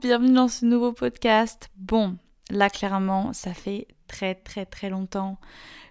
Bienvenue 0.00 0.34
dans 0.34 0.48
ce 0.48 0.66
nouveau 0.66 0.92
podcast. 0.92 1.70
Bon, 1.76 2.16
là 2.50 2.68
clairement, 2.68 3.32
ça 3.32 3.54
fait 3.54 3.86
très 4.08 4.34
très 4.34 4.66
très 4.66 4.90
longtemps 4.90 5.38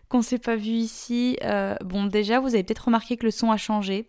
qu'on 0.10 0.22
s'est 0.22 0.38
pas 0.38 0.56
vu 0.56 0.72
ici. 0.72 1.38
Euh, 1.44 1.76
bon, 1.84 2.06
déjà, 2.06 2.40
vous 2.40 2.50
avez 2.50 2.64
peut-être 2.64 2.86
remarqué 2.86 3.18
que 3.18 3.26
le 3.26 3.32
son 3.32 3.52
a 3.52 3.58
changé 3.58 4.08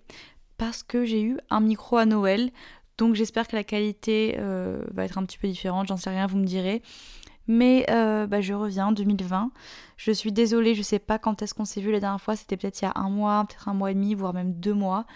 parce 0.58 0.82
que 0.82 1.06
j'ai 1.06 1.22
eu 1.22 1.38
un 1.48 1.60
micro 1.60 1.96
à 1.96 2.04
Noël. 2.04 2.50
Donc 2.98 3.14
j'espère 3.14 3.48
que 3.48 3.56
la 3.56 3.64
qualité 3.64 4.36
euh, 4.38 4.84
va 4.92 5.04
être 5.04 5.16
un 5.16 5.24
petit 5.24 5.38
peu 5.38 5.48
différente, 5.48 5.88
j'en 5.88 5.96
sais 5.96 6.10
rien, 6.10 6.26
vous 6.26 6.38
me 6.38 6.46
direz. 6.46 6.82
Mais 7.48 7.86
euh, 7.90 8.26
bah, 8.26 8.40
je 8.40 8.52
reviens 8.52 8.92
2020. 8.92 9.50
Je 9.96 10.10
suis 10.10 10.32
désolée, 10.32 10.74
je 10.74 10.82
sais 10.82 10.98
pas 10.98 11.18
quand 11.18 11.40
est-ce 11.40 11.54
qu'on 11.54 11.64
s'est 11.64 11.80
vu 11.80 11.92
la 11.92 12.00
dernière 12.00 12.20
fois. 12.20 12.36
C'était 12.36 12.56
peut-être 12.56 12.82
il 12.82 12.84
y 12.84 12.88
a 12.88 12.92
un 12.96 13.08
mois, 13.08 13.46
peut-être 13.48 13.68
un 13.68 13.74
mois 13.74 13.92
et 13.92 13.94
demi, 13.94 14.14
voire 14.14 14.34
même 14.34 14.52
deux 14.52 14.74
mois. 14.74 15.06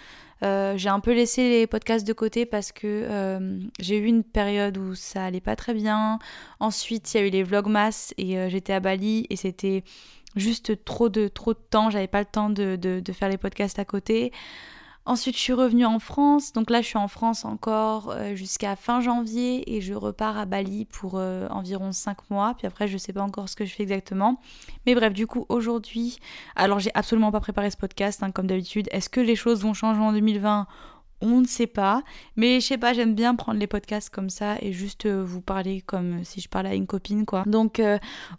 Euh, 0.42 0.74
j'ai 0.76 0.88
un 0.88 1.00
peu 1.00 1.12
laissé 1.12 1.48
les 1.48 1.66
podcasts 1.66 2.06
de 2.06 2.12
côté 2.12 2.46
parce 2.46 2.72
que 2.72 3.40
j'ai 3.78 3.98
eu 3.98 4.06
une 4.06 4.24
période 4.24 4.78
où 4.78 4.94
ça 4.94 5.24
allait 5.24 5.40
pas 5.40 5.56
très 5.56 5.74
bien. 5.74 6.18
Ensuite, 6.60 7.12
il 7.12 7.16
y 7.18 7.20
a 7.22 7.26
eu 7.26 7.30
les 7.30 7.42
vlogmas 7.42 8.12
et 8.18 8.48
j'étais 8.48 8.72
à 8.72 8.80
Bali 8.80 9.26
et 9.30 9.36
c'était 9.36 9.84
juste 10.36 10.84
trop 10.84 11.08
de 11.08 11.28
trop 11.28 11.52
de 11.52 11.58
temps. 11.70 11.90
J'avais 11.90 12.06
pas 12.06 12.20
le 12.20 12.26
temps 12.26 12.50
de, 12.50 12.76
de 12.76 13.12
faire 13.12 13.28
les 13.28 13.38
podcasts 13.38 13.78
à 13.78 13.84
côté. 13.84 14.32
Ensuite, 15.10 15.34
je 15.34 15.40
suis 15.40 15.52
revenue 15.52 15.86
en 15.86 15.98
France. 15.98 16.52
Donc 16.52 16.70
là, 16.70 16.82
je 16.82 16.86
suis 16.86 16.96
en 16.96 17.08
France 17.08 17.44
encore 17.44 18.12
euh, 18.12 18.36
jusqu'à 18.36 18.76
fin 18.76 19.00
janvier 19.00 19.74
et 19.74 19.80
je 19.80 19.92
repars 19.92 20.38
à 20.38 20.46
Bali 20.46 20.84
pour 20.84 21.14
euh, 21.16 21.48
environ 21.48 21.90
5 21.90 22.30
mois. 22.30 22.54
Puis 22.56 22.68
après, 22.68 22.86
je 22.86 22.96
sais 22.96 23.12
pas 23.12 23.22
encore 23.22 23.48
ce 23.48 23.56
que 23.56 23.64
je 23.64 23.74
fais 23.74 23.82
exactement. 23.82 24.40
Mais 24.86 24.94
bref, 24.94 25.12
du 25.12 25.26
coup, 25.26 25.46
aujourd'hui, 25.48 26.20
alors 26.54 26.78
j'ai 26.78 26.92
absolument 26.94 27.32
pas 27.32 27.40
préparé 27.40 27.72
ce 27.72 27.76
podcast, 27.76 28.22
hein, 28.22 28.30
comme 28.30 28.46
d'habitude. 28.46 28.86
Est-ce 28.92 29.08
que 29.08 29.18
les 29.18 29.34
choses 29.34 29.62
vont 29.62 29.74
changer 29.74 30.00
en 30.00 30.12
2020 30.12 30.68
on 31.22 31.42
ne 31.42 31.46
sait 31.46 31.66
pas, 31.66 32.02
mais 32.36 32.60
je 32.60 32.66
sais 32.66 32.78
pas, 32.78 32.94
j'aime 32.94 33.14
bien 33.14 33.34
prendre 33.34 33.60
les 33.60 33.66
podcasts 33.66 34.08
comme 34.08 34.30
ça 34.30 34.56
et 34.62 34.72
juste 34.72 35.04
euh, 35.04 35.22
vous 35.22 35.42
parler 35.42 35.82
comme 35.82 36.24
si 36.24 36.40
je 36.40 36.48
parlais 36.48 36.70
à 36.70 36.74
une 36.74 36.86
copine 36.86 37.26
quoi. 37.26 37.42
Donc 37.44 37.82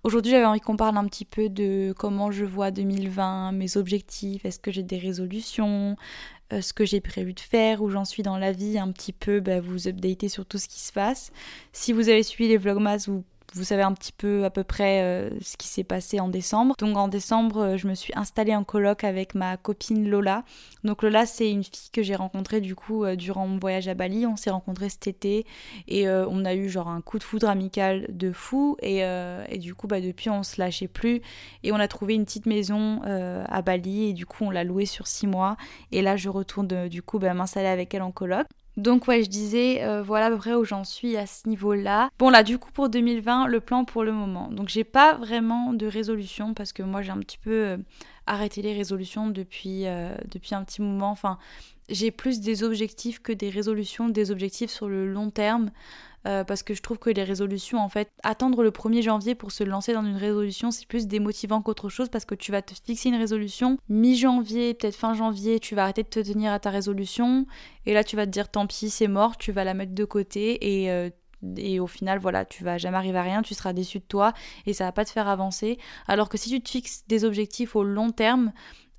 aujourd'hui 0.02 0.31
j'avais 0.31 0.45
envie 0.45 0.61
qu'on 0.61 0.78
parle 0.78 0.97
un 0.97 1.06
petit 1.06 1.25
peu 1.25 1.47
de 1.47 1.94
comment 1.95 2.31
je 2.31 2.44
vois 2.44 2.72
2020, 2.72 3.52
mes 3.52 3.78
objectifs, 3.78 4.45
est-ce 4.45 4.59
que 4.59 4.72
j'ai 4.72 4.81
des 4.81 4.97
résolutions, 4.97 5.95
euh, 6.53 6.61
ce 6.61 6.73
que 6.73 6.85
j'ai 6.85 7.02
prévu 7.02 7.33
de 7.33 7.39
faire, 7.39 7.81
où 7.81 7.89
j'en 7.89 8.05
suis 8.05 8.23
dans 8.23 8.38
la 8.38 8.52
vie, 8.52 8.77
un 8.77 8.91
petit 8.91 9.13
peu 9.13 9.39
bah, 9.39 9.59
vous 9.61 9.88
updater 9.88 10.30
sur 10.30 10.45
tout 10.45 10.57
ce 10.57 10.67
qui 10.67 10.80
se 10.80 10.91
passe. 10.91 11.31
Si 11.73 11.94
vous 11.94 12.09
avez 12.09 12.23
suivi 12.23 12.49
les 12.49 12.57
vlogmas, 12.57 13.05
vous 13.07 13.23
vous 13.53 13.63
savez 13.66 13.83
un 13.83 13.94
petit 13.94 14.13
peu 14.13 14.45
à 14.45 14.49
peu 14.49 14.63
près 14.63 15.02
euh, 15.02 15.30
ce 15.41 15.57
qui 15.57 15.67
s'est 15.67 15.83
passé 15.83 16.19
en 16.19 16.30
décembre. 16.30 16.75
Donc 16.80 16.95
en 16.95 17.07
décembre, 17.07 17.61
euh, 17.61 17.77
je 17.77 17.88
me 17.88 17.95
suis 17.95 18.13
installée 18.16 18.55
en 18.55 18.63
coloc 18.63 19.03
avec 19.03 19.35
ma 19.35 19.57
copine 19.57 20.09
Lola. 20.09 20.44
Donc 20.83 21.03
Lola, 21.03 21.25
c'est 21.25 21.52
une 21.52 21.63
fille 21.63 21.89
que 21.91 22.02
j'ai 22.02 22.16
rencontrée 22.16 22.61
du 22.61 22.75
coup 22.75 23.03
euh, 23.03 23.16
durant 23.16 23.47
mon 23.47 23.57
voyage 23.57 23.88
à 23.89 23.94
Bali. 23.94 24.25
On 24.25 24.38
s'est 24.38 24.52
rencontrés 24.52 24.89
cet 24.89 25.07
été 25.07 25.45
et 25.88 26.07
on 26.07 26.45
a 26.45 26.55
eu 26.55 26.69
genre 26.69 26.88
un 26.88 27.02
coup 27.02 27.19
de 27.19 27.23
foudre 27.23 27.49
amical 27.49 28.05
de 28.09 28.31
fou. 28.31 28.77
Et, 28.81 28.99
et 28.99 29.57
du 29.57 29.75
coup, 29.75 29.88
bah, 29.88 30.02
depuis, 30.02 30.29
on 30.29 30.44
se 30.44 30.59
lâchait 30.59 30.88
plus. 30.88 31.22
Et 31.63 31.72
on 31.72 31.75
a 31.75 31.88
trouvé 31.88 32.16
une 32.16 32.25
petite 32.25 32.45
maison 32.45 33.01
à 33.03 33.62
Bali 33.62 34.09
et 34.09 34.13
du 34.13 34.25
coup, 34.25 34.45
on 34.45 34.50
l'a 34.50 34.63
louée 34.63 34.85
sur 34.85 35.07
six 35.07 35.28
mois. 35.28 35.57
Et 35.91 36.01
là, 36.01 36.16
je 36.18 36.29
retourne 36.29 36.88
du 36.88 37.01
coup 37.01 37.19
bah, 37.19 37.33
m'installer 37.33 37.68
avec 37.68 37.94
elle 37.94 38.01
en 38.01 38.12
coloc. 38.12 38.47
Donc 38.77 39.07
ouais, 39.07 39.23
je 39.23 39.29
disais, 39.29 39.83
euh, 39.83 40.01
voilà 40.01 40.27
à 40.27 40.29
peu 40.29 40.37
près 40.37 40.53
où 40.53 40.63
j'en 40.63 40.83
suis 40.83 41.17
à 41.17 41.25
ce 41.25 41.47
niveau-là. 41.47 42.09
Bon 42.17 42.29
là, 42.29 42.43
du 42.43 42.57
coup 42.57 42.71
pour 42.71 42.89
2020, 42.89 43.47
le 43.47 43.59
plan 43.59 43.85
pour 43.85 44.03
le 44.03 44.11
moment. 44.11 44.49
Donc 44.51 44.69
j'ai 44.69 44.83
pas 44.83 45.15
vraiment 45.15 45.73
de 45.73 45.87
résolution 45.87 46.53
parce 46.53 46.71
que 46.73 46.83
moi 46.83 47.01
j'ai 47.01 47.11
un 47.11 47.19
petit 47.19 47.37
peu 47.37 47.51
euh, 47.51 47.77
arrêté 48.27 48.61
les 48.61 48.73
résolutions 48.73 49.27
depuis, 49.29 49.85
euh, 49.85 50.13
depuis 50.29 50.55
un 50.55 50.63
petit 50.63 50.81
moment. 50.81 51.11
Enfin, 51.11 51.37
j'ai 51.89 52.11
plus 52.11 52.39
des 52.39 52.63
objectifs 52.63 53.19
que 53.19 53.31
des 53.31 53.49
résolutions, 53.49 54.09
des 54.09 54.31
objectifs 54.31 54.71
sur 54.71 54.87
le 54.87 55.11
long 55.11 55.29
terme. 55.29 55.71
Euh, 56.27 56.43
parce 56.43 56.61
que 56.61 56.75
je 56.75 56.83
trouve 56.83 56.99
que 56.99 57.09
les 57.09 57.23
résolutions, 57.23 57.79
en 57.79 57.89
fait, 57.89 58.11
attendre 58.21 58.61
le 58.61 58.69
1er 58.69 59.01
janvier 59.01 59.33
pour 59.33 59.51
se 59.51 59.63
lancer 59.63 59.91
dans 59.91 60.05
une 60.05 60.17
résolution, 60.17 60.69
c'est 60.69 60.85
plus 60.85 61.07
démotivant 61.07 61.63
qu'autre 61.63 61.89
chose 61.89 62.09
parce 62.09 62.25
que 62.25 62.35
tu 62.35 62.51
vas 62.51 62.61
te 62.61 62.75
fixer 62.75 63.09
une 63.09 63.15
résolution 63.15 63.79
mi-janvier, 63.89 64.75
peut-être 64.75 64.95
fin 64.95 65.15
janvier, 65.15 65.59
tu 65.59 65.73
vas 65.73 65.83
arrêter 65.83 66.03
de 66.03 66.09
te 66.09 66.19
tenir 66.19 66.51
à 66.51 66.59
ta 66.59 66.69
résolution 66.69 67.47
et 67.88 67.95
là 67.95 68.03
tu 68.03 68.15
vas 68.15 68.27
te 68.27 68.31
dire 68.31 68.49
tant 68.49 68.67
pis, 68.67 68.91
c'est 68.91 69.07
mort, 69.07 69.35
tu 69.35 69.51
vas 69.51 69.63
la 69.63 69.73
mettre 69.73 69.95
de 69.95 70.05
côté 70.05 70.83
et 70.83 70.91
euh, 70.91 71.09
et 71.57 71.79
au 71.79 71.88
final 71.88 72.19
voilà 72.19 72.46
tu 72.46 72.63
vas 72.63 72.78
jamais 72.78 72.97
arriver 72.97 73.18
à 73.18 73.24
rien 73.24 73.41
tu 73.41 73.53
seras 73.53 73.74
déçu 73.74 74.00
de 74.00 74.03
toi 74.03 74.34
et 74.66 74.74
ça 74.74 74.85
va 74.85 74.91
pas 74.91 75.06
te 75.06 75.09
faire 75.09 75.28
avancer 75.28 75.79
alors 76.07 76.29
que 76.29 76.38
si 76.38 76.50
tu 76.50 76.62
te 76.62 76.69
fixes 76.69 77.03
des 77.07 77.25
objectifs 77.25 77.75
au 77.75 77.84
long 77.84 78.12
terme 78.12 78.52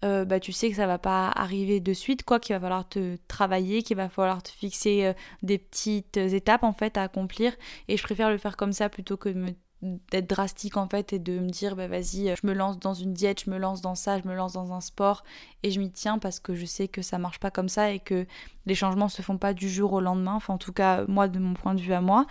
euh, 0.04 0.24
bah, 0.24 0.40
tu 0.40 0.52
sais 0.52 0.68
que 0.68 0.76
ça 0.76 0.86
va 0.86 0.98
pas 0.98 1.28
arriver 1.28 1.78
de 1.78 1.92
suite, 1.92 2.24
quoi, 2.24 2.40
qu'il 2.40 2.56
va 2.56 2.60
falloir 2.60 2.88
te 2.88 3.16
travailler, 3.28 3.82
qu'il 3.82 3.96
va 3.96 4.08
falloir 4.08 4.42
te 4.42 4.50
fixer 4.50 5.04
euh, 5.04 5.12
des 5.42 5.58
petites 5.58 6.16
étapes 6.16 6.64
en 6.64 6.72
fait 6.72 6.96
à 6.96 7.02
accomplir. 7.02 7.54
Et 7.86 7.96
je 7.96 8.02
préfère 8.02 8.30
le 8.30 8.38
faire 8.38 8.56
comme 8.56 8.72
ça 8.72 8.88
plutôt 8.88 9.16
que 9.16 9.28
de 9.28 9.38
me 9.38 9.50
d'être 9.82 10.28
drastique 10.28 10.76
en 10.76 10.88
fait 10.88 11.12
et 11.12 11.18
de 11.18 11.38
me 11.38 11.48
dire 11.48 11.74
bah 11.74 11.88
vas-y 11.88 12.34
je 12.40 12.46
me 12.46 12.52
lance 12.52 12.78
dans 12.78 12.94
une 12.94 13.12
diète, 13.12 13.42
je 13.44 13.50
me 13.50 13.58
lance 13.58 13.80
dans 13.80 13.94
ça, 13.94 14.18
je 14.18 14.28
me 14.28 14.34
lance 14.34 14.52
dans 14.52 14.72
un 14.72 14.80
sport 14.80 15.24
et 15.62 15.70
je 15.70 15.80
m'y 15.80 15.90
tiens 15.90 16.18
parce 16.18 16.38
que 16.40 16.54
je 16.54 16.66
sais 16.66 16.88
que 16.88 17.02
ça 17.02 17.18
marche 17.18 17.40
pas 17.40 17.50
comme 17.50 17.68
ça 17.68 17.90
et 17.90 17.98
que 17.98 18.26
les 18.66 18.74
changements 18.74 19.08
se 19.08 19.22
font 19.22 19.38
pas 19.38 19.54
du 19.54 19.68
jour 19.68 19.92
au 19.92 20.00
lendemain, 20.00 20.34
enfin 20.34 20.54
en 20.54 20.58
tout 20.58 20.72
cas 20.72 21.04
moi 21.08 21.28
de 21.28 21.38
mon 21.38 21.54
point 21.54 21.74
de 21.74 21.80
vue 21.80 21.92
à 21.92 22.00
moi. 22.00 22.26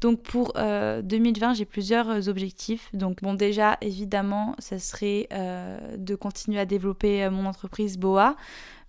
Donc 0.00 0.22
pour 0.22 0.52
2020 0.54 1.50
euh, 1.50 1.54
j'ai 1.54 1.64
plusieurs 1.64 2.28
objectifs. 2.28 2.88
Donc 2.94 3.22
bon 3.22 3.34
déjà 3.34 3.76
évidemment 3.80 4.54
ça 4.58 4.78
serait 4.78 5.28
euh, 5.32 5.96
de 5.96 6.14
continuer 6.14 6.60
à 6.60 6.66
développer 6.66 7.24
euh, 7.24 7.30
mon 7.30 7.46
entreprise 7.46 7.98
Boa 7.98 8.36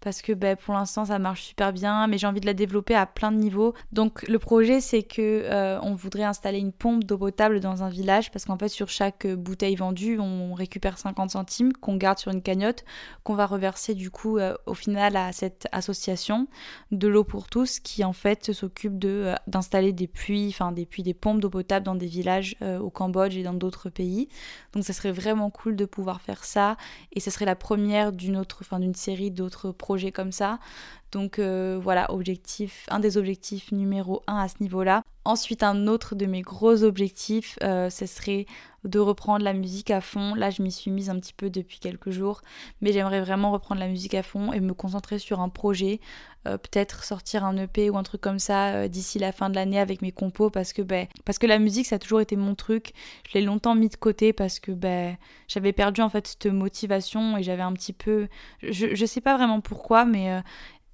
parce 0.01 0.21
que 0.21 0.33
ben, 0.33 0.55
pour 0.55 0.73
l'instant 0.73 1.05
ça 1.05 1.19
marche 1.19 1.43
super 1.43 1.73
bien, 1.73 2.07
mais 2.07 2.17
j'ai 2.17 2.27
envie 2.27 2.41
de 2.41 2.45
la 2.45 2.53
développer 2.53 2.95
à 2.95 3.05
plein 3.05 3.31
de 3.31 3.37
niveaux. 3.37 3.73
Donc 3.91 4.27
le 4.27 4.37
projet 4.39 4.81
c'est 4.81 5.03
que 5.03 5.21
euh, 5.21 5.79
on 5.81 5.95
voudrait 5.95 6.23
installer 6.23 6.59
une 6.59 6.71
pompe 6.71 7.03
d'eau 7.03 7.17
potable 7.17 7.59
dans 7.59 7.83
un 7.83 7.89
village 7.89 8.31
parce 8.31 8.45
qu'en 8.45 8.57
fait 8.57 8.67
sur 8.67 8.89
chaque 8.89 9.25
bouteille 9.27 9.75
vendue 9.75 10.19
on 10.19 10.53
récupère 10.53 10.97
50 10.97 11.31
centimes 11.31 11.73
qu'on 11.73 11.95
garde 11.95 12.19
sur 12.19 12.31
une 12.31 12.41
cagnotte 12.41 12.83
qu'on 13.23 13.35
va 13.35 13.45
reverser 13.45 13.95
du 13.95 14.11
coup 14.11 14.37
euh, 14.37 14.55
au 14.65 14.73
final 14.73 15.15
à 15.15 15.31
cette 15.31 15.67
association 15.71 16.47
de 16.91 17.07
l'eau 17.07 17.23
pour 17.23 17.47
tous 17.47 17.79
qui 17.79 18.03
en 18.03 18.13
fait 18.13 18.51
s'occupe 18.51 19.03
euh, 19.05 19.35
d'installer 19.47 19.93
des 19.93 20.07
puits, 20.07 20.47
enfin 20.49 20.71
des 20.71 20.85
puits, 20.85 21.03
des 21.03 21.13
pompes 21.13 21.39
d'eau 21.39 21.49
potable 21.49 21.85
dans 21.85 21.95
des 21.95 22.07
villages 22.07 22.55
au 22.61 22.89
Cambodge 22.89 23.35
et 23.35 23.43
dans 23.43 23.53
d'autres 23.53 23.89
pays. 23.89 24.27
Donc 24.73 24.83
ça 24.83 24.93
serait 24.93 25.11
vraiment 25.11 25.49
cool 25.49 25.75
de 25.75 25.85
pouvoir 25.85 26.21
faire 26.21 26.43
ça 26.43 26.77
et 27.11 27.19
ce 27.19 27.31
serait 27.31 27.45
la 27.45 27.55
première 27.55 28.11
d'une 28.11 28.37
autre, 28.37 28.59
enfin 28.61 28.79
d'une 28.79 28.95
série 28.95 29.31
d'autres 29.31 29.71
projets 29.71 29.84
comme 30.13 30.31
ça. 30.31 30.59
Donc 31.11 31.39
euh, 31.39 31.79
voilà, 31.81 32.11
objectif, 32.11 32.85
un 32.89 32.99
des 32.99 33.17
objectifs 33.17 33.71
numéro 33.71 34.21
un 34.27 34.37
à 34.37 34.47
ce 34.47 34.55
niveau-là. 34.59 35.03
Ensuite, 35.25 35.63
un 35.63 35.87
autre 35.87 36.13
de 36.13 36.27
mes 36.27 36.43
gros 36.43 36.83
objectifs, 36.83 37.57
euh, 37.63 37.89
ce 37.89 38.05
serait 38.05 38.45
de 38.83 38.99
reprendre 38.99 39.43
la 39.43 39.53
musique 39.53 39.89
à 39.89 39.99
fond. 39.99 40.35
Là, 40.35 40.51
je 40.51 40.61
m'y 40.61 40.71
suis 40.71 40.91
mise 40.91 41.09
un 41.09 41.19
petit 41.19 41.33
peu 41.33 41.49
depuis 41.49 41.79
quelques 41.79 42.11
jours, 42.11 42.41
mais 42.81 42.93
j'aimerais 42.93 43.21
vraiment 43.21 43.51
reprendre 43.51 43.81
la 43.81 43.87
musique 43.87 44.13
à 44.13 44.21
fond 44.21 44.53
et 44.53 44.59
me 44.59 44.75
concentrer 44.75 45.17
sur 45.17 45.39
un 45.39 45.49
projet. 45.49 45.99
Euh, 46.47 46.59
peut-être 46.59 47.03
sortir 47.03 47.43
un 47.43 47.57
EP 47.57 47.89
ou 47.89 47.97
un 47.97 48.03
truc 48.03 48.21
comme 48.21 48.37
ça 48.37 48.87
d'ici 48.87 49.17
la 49.17 49.31
fin 49.31 49.49
de 49.49 49.55
l'année 49.55 49.79
avec 49.79 50.03
mes 50.03 50.11
compos 50.11 50.51
parce 50.51 50.73
que 50.73 50.83
ben, 50.83 51.07
parce 51.25 51.39
que 51.39 51.47
la 51.47 51.57
musique 51.57 51.87
ça 51.87 51.95
a 51.95 51.99
toujours 51.99 52.21
été 52.21 52.35
mon 52.35 52.53
truc. 52.53 52.93
Je 53.27 53.39
l'ai 53.39 53.43
longtemps 53.43 53.73
mis 53.73 53.89
de 53.89 53.95
côté 53.95 54.31
parce 54.31 54.59
que 54.59 54.71
ben 54.71 55.17
j'avais 55.47 55.73
perdu 55.73 56.01
en 56.01 56.09
fait 56.09 56.27
cette 56.27 56.45
motivation 56.45 57.35
et 57.35 57.41
j'avais 57.41 57.63
un 57.63 57.73
petit 57.73 57.93
peu 57.93 58.27
je, 58.61 58.93
je 58.93 59.05
sais 59.07 59.21
pas 59.21 59.35
vraiment 59.35 59.59
pourquoi 59.59 60.05
mais 60.05 60.39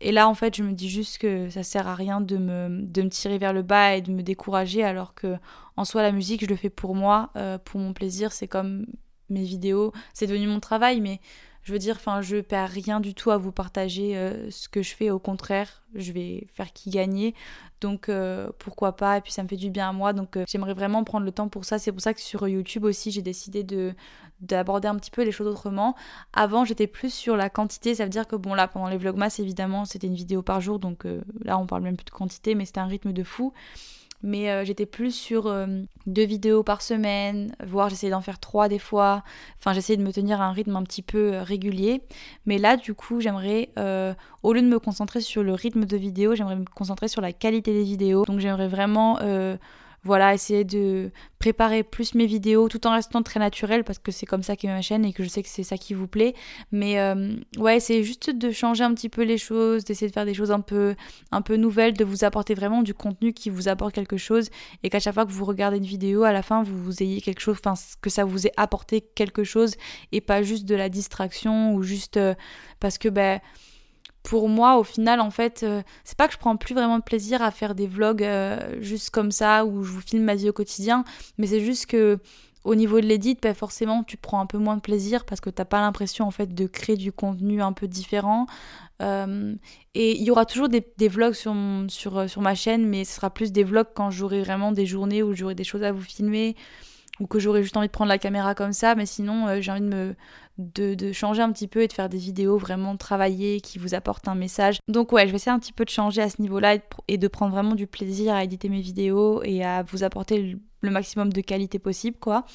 et 0.02 0.12
là, 0.12 0.28
en 0.28 0.34
fait, 0.34 0.56
je 0.56 0.64
me 0.64 0.74
dis 0.74 0.90
juste 0.90 1.20
que 1.20 1.50
ça 1.50 1.64
sert 1.64 1.88
à 1.88 1.96
rien 1.96 2.22
de 2.22 2.38
me, 2.38 3.10
tirer 3.10 3.38
vers 3.38 3.54
le 3.54 3.62
bas 3.62 3.96
et 3.96 4.02
de 4.02 4.12
me 4.12 4.24
décourager, 4.24 4.84
alors 4.84 5.14
que 5.14 5.38
en 5.78 5.86
soi, 5.86 6.02
la 6.02 6.12
musique, 6.12 6.42
je 6.42 6.48
le 6.48 6.56
fais 6.56 6.70
pour 6.70 6.96
moi, 6.96 7.30
euh, 7.36 7.58
pour 7.58 7.80
mon 7.80 7.94
plaisir. 7.94 8.32
C'est 8.32 8.48
comme 8.48 8.86
mes 9.30 9.44
vidéos, 9.44 9.94
c'est 10.14 10.28
devenu 10.28 10.48
mon 10.48 10.60
travail, 10.60 11.02
mais 11.02 11.22
Je 11.64 11.74
veux 11.74 11.80
dire, 11.80 11.96
enfin, 11.96 12.22
je 12.22 12.38
perds 12.38 12.70
rien 12.70 13.00
du 13.00 13.14
tout 13.14 13.30
à 13.30 13.38
vous 13.38 13.52
partager 13.52 14.18
euh, 14.18 14.50
ce 14.50 14.68
que 14.68 14.82
je 14.82 14.96
fais. 14.96 15.12
Au 15.12 15.20
contraire, 15.20 15.84
je 15.94 16.12
vais 16.12 16.48
faire 16.54 16.74
qui 16.74 16.90
gagner. 16.90 17.36
Donc 17.82 18.10
euh, 18.10 18.50
pourquoi 18.60 18.96
pas 18.96 19.18
Et 19.18 19.22
puis 19.22 19.32
ça 19.32 19.44
me 19.44 19.48
fait 19.48 19.58
du 19.58 19.70
bien 19.70 19.90
à 19.90 19.94
moi. 19.94 20.14
Donc 20.14 20.38
euh, 20.38 20.46
j'aimerais 20.48 20.74
vraiment 20.74 21.04
prendre 21.04 21.26
le 21.26 21.32
temps 21.32 21.50
pour 21.50 21.66
ça. 21.66 21.78
C'est 21.78 21.92
pour 21.92 22.02
ça 22.02 22.14
que 22.14 22.22
sur 22.22 22.48
YouTube 22.48 22.84
aussi, 22.84 23.12
j'ai 23.12 23.22
décidé 23.22 23.64
de 23.64 23.94
d'aborder 24.40 24.88
un 24.88 24.96
petit 24.96 25.12
peu 25.12 25.24
les 25.24 25.32
choses 25.32 25.46
autrement. 25.46 25.96
Avant, 26.34 26.66
j'étais 26.66 26.88
plus 26.88 27.14
sur 27.14 27.38
la 27.38 27.52
quantité. 27.52 27.94
Ça 27.94 28.06
veut 28.06 28.10
dire 28.10 28.28
que 28.28 28.36
bon 28.36 28.56
là, 28.56 28.68
pendant 28.68 28.88
les 28.88 28.98
vlogmas, 28.98 29.36
évidemment, 29.38 29.86
c'était 29.86 30.08
une 30.08 30.16
vidéo 30.16 30.42
par 30.42 30.62
jour. 30.62 30.80
Donc 30.80 31.06
là, 31.44 31.60
on 31.60 31.68
parle 31.68 31.84
même 31.84 31.96
plus 31.96 32.06
de 32.06 32.10
quantité, 32.10 32.56
mais 32.56 32.66
c'était 32.66 32.80
un 32.80 32.88
rythme 32.88 33.14
de 33.14 33.24
fou 33.24 33.54
mais 34.24 34.50
euh, 34.50 34.64
j'étais 34.66 34.86
plus 34.86 35.12
sur 35.12 35.48
euh, 35.48 35.66
deux 36.06 36.26
vidéos 36.26 36.64
par 36.64 36.82
semaine, 36.82 37.56
voire 37.66 37.90
j'essayais 37.90 38.12
d'en 38.12 38.22
faire 38.22 38.40
trois 38.40 38.68
des 38.68 38.80
fois. 38.80 39.24
Enfin, 39.60 39.74
j'essayais 39.74 39.98
de 39.98 40.04
me 40.04 40.12
tenir 40.12 40.42
à 40.42 40.46
un 40.46 40.52
rythme 40.52 40.76
un 40.76 40.84
petit 40.84 41.02
peu 41.02 41.34
euh, 41.34 41.44
régulier. 41.44 42.02
Mais 42.46 42.58
là, 42.58 42.78
du 42.78 42.94
coup, 42.94 43.20
j'aimerais, 43.20 43.70
au 44.44 44.54
lieu 44.54 44.62
de 44.62 44.68
me 44.68 44.80
concentrer 44.80 45.22
sur 45.22 45.44
le 45.44 45.54
rythme 45.54 45.86
de 45.86 45.98
vidéo, 45.98 46.36
j'aimerais 46.36 46.56
me 46.56 46.66
concentrer 46.66 47.08
sur 47.08 47.22
la 47.22 47.34
qualité 47.34 47.74
des 47.74 47.84
vidéos. 47.84 48.26
Donc, 48.26 48.40
j'aimerais 48.40 48.68
vraiment 48.68 49.20
voilà, 50.04 50.34
essayer 50.34 50.64
de 50.64 51.12
préparer 51.38 51.84
plus 51.84 52.16
mes 52.16 52.26
vidéos 52.26 52.68
tout 52.70 52.88
en 52.88 52.92
restant 52.94 53.22
très 53.22 53.40
naturel 53.40 53.84
parce 53.84 54.00
que 54.00 54.12
c'est 54.12 54.26
comme 54.26 54.42
ça 54.42 54.56
qu'est 54.56 54.68
ma 54.68 54.82
chaîne 54.82 55.06
et 55.06 55.14
que 55.14 55.24
je 55.24 55.30
sais 55.30 55.44
que 55.44 55.50
c'est 55.50 55.64
ça 55.64 55.78
qui 55.78 55.94
vous 55.94 56.08
plaît. 56.08 56.34
Mais 56.72 57.00
euh, 57.00 57.36
ouais, 57.58 57.80
c'est 57.80 58.04
juste 58.04 58.32
de 58.32 58.52
changer 58.52 58.84
un 58.84 58.94
petit 58.96 59.10
peu 59.10 59.22
les 59.22 59.38
choses, 59.38 59.84
d'essayer 59.84 60.08
de 60.08 60.14
faire 60.14 60.26
des 60.26 60.34
choses 60.34 60.52
un 60.52 60.62
peu, 60.62 60.96
un 61.32 61.44
peu 61.44 61.56
nouvelles, 61.56 61.94
de 61.94 62.04
vous 62.04 62.24
apporter 62.24 62.56
vraiment 62.56 62.82
du 62.82 62.96
contenu 62.96 63.32
qui 63.34 63.52
vous 63.52 63.68
apporte 63.68 63.94
quelque 63.94 64.18
chose 64.18 64.50
et 64.82 64.90
qu'à 64.90 65.00
chaque 65.00 65.14
fois 65.14 65.26
que 65.26 65.32
vous 65.32 65.46
regardez 65.46 65.78
une 65.78 65.86
vidéo, 65.86 66.24
à 66.24 66.32
la 66.32 66.42
fin, 66.42 66.64
vous, 66.64 66.78
vous 66.84 67.04
ayez 67.04 67.22
quelque 67.22 67.42
chose, 67.42 67.58
enfin, 67.64 67.76
que 68.02 68.10
ça 68.10 68.26
vous 68.26 68.48
ait 68.48 68.54
apporté 68.58 69.02
quelque 69.02 69.44
chose 69.44 69.76
et 70.12 70.22
pas 70.22 70.42
juste 70.42 70.66
de 70.66 70.76
la 70.76 70.90
distraction 70.90 71.76
ou 71.76 71.84
juste 71.84 72.18
euh, 72.18 72.34
parce 72.80 72.98
que 72.98 73.08
ben 73.10 73.40
pour 74.24 74.50
moi, 74.50 74.78
au 74.78 74.84
final, 74.84 75.20
en 75.20 75.32
fait, 75.32 75.64
euh, 75.64 75.82
c'est 76.04 76.18
pas 76.18 76.28
que 76.28 76.34
je 76.34 76.38
prends 76.38 76.56
plus 76.56 76.76
vraiment 76.76 77.00
de 77.00 77.04
plaisir 77.04 77.42
à 77.42 77.52
faire 77.52 77.74
des 77.74 77.88
vlogs 77.88 78.24
euh, 78.24 78.78
juste 78.82 79.10
comme 79.10 79.32
ça 79.32 79.66
où 79.66 79.84
je 79.84 79.92
vous 79.92 80.02
filme 80.02 80.24
ma 80.24 80.36
vie 80.36 80.50
au 80.50 80.54
quotidien, 80.54 81.04
mais 81.38 81.48
c'est 81.48 81.62
juste 81.62 81.88
que 81.88 82.20
au 82.64 82.76
niveau 82.76 83.02
de 83.02 83.08
l'édit, 83.08 83.36
ben 83.42 83.56
forcément, 83.56 84.04
tu 84.04 84.18
prends 84.18 84.40
un 84.40 84.46
peu 84.46 84.60
moins 84.60 84.76
de 84.76 84.82
plaisir 84.82 85.26
parce 85.26 85.42
que 85.42 85.50
t'as 85.50 85.66
pas 85.66 85.82
l'impression 85.82 86.28
en 86.28 86.32
fait 86.32 86.54
de 86.54 86.68
créer 86.68 86.96
du 86.96 87.12
contenu 87.12 87.60
un 87.60 87.74
peu 87.74 87.88
différent. 87.88 88.46
Euh, 89.02 89.56
et 89.96 90.16
il 90.16 90.24
y 90.24 90.30
aura 90.30 90.46
toujours 90.46 90.70
des, 90.70 90.84
vlogs 91.08 91.34
sur, 91.34 91.56
ma 91.56 92.56
chaîne, 92.56 92.86
mais 92.88 93.04
ce 93.04 93.16
sera 93.16 93.32
plus 93.32 93.52
des 93.52 93.64
vlogs 93.64 93.88
quand 93.96 94.12
j'aurai 94.12 94.44
vraiment 94.44 94.72
des 94.72 94.86
journées 94.86 95.24
où 95.24 95.34
j'aurai 95.34 95.56
des 95.56 95.64
choses 95.64 95.82
à 95.82 95.92
vous 95.92 96.04
filmer 96.04 96.56
ou 97.20 97.26
que 97.26 97.40
j'aurais 97.40 97.64
juste 97.64 97.78
envie 97.78 97.88
de 97.88 97.92
prendre 97.92 98.10
la 98.10 98.20
caméra 98.20 98.54
comme 98.54 98.74
ça, 98.74 98.94
mais 98.94 99.08
sinon 99.08 99.60
j'ai 99.60 99.72
envie 99.72 99.82
de 99.82 99.88
me 99.88 100.16
de, 100.58 101.12
changer 101.12 101.42
un 101.42 101.52
petit 101.52 101.68
peu 101.68 101.82
et 101.82 101.88
de 101.88 101.94
faire 101.94 102.10
des 102.10 102.18
vidéos 102.18 102.58
vraiment 102.58 102.98
travaillées 102.98 103.62
qui 103.62 103.80
vous 103.80 103.94
apportent 103.94 104.28
un 104.28 104.36
message. 104.36 104.80
Donc 104.88 105.12
ouais, 105.12 105.26
je 105.26 105.32
vais 105.32 105.38
essayer 105.38 105.52
un 105.52 105.60
petit 105.60 105.74
peu 105.74 105.86
de 105.86 105.90
changer 105.90 106.22
à 106.22 106.30
ce 106.30 106.42
niveau-là 106.42 106.78
et 107.08 107.18
de 107.18 107.28
prendre 107.28 107.52
vraiment 107.52 107.76
du 107.76 107.88
plaisir 107.88 108.34
à 108.34 108.44
éditer 108.44 108.70
mes 108.70 108.82
vidéos 108.82 109.42
et 109.44 109.64
à 109.64 109.84
vous 109.84 110.04
apporter 110.04 110.58
le, 110.82 110.90
maximum 110.90 111.32
de 111.32 111.42
qualité 111.42 111.80
possible 111.80 112.18
quoi. 112.20 112.46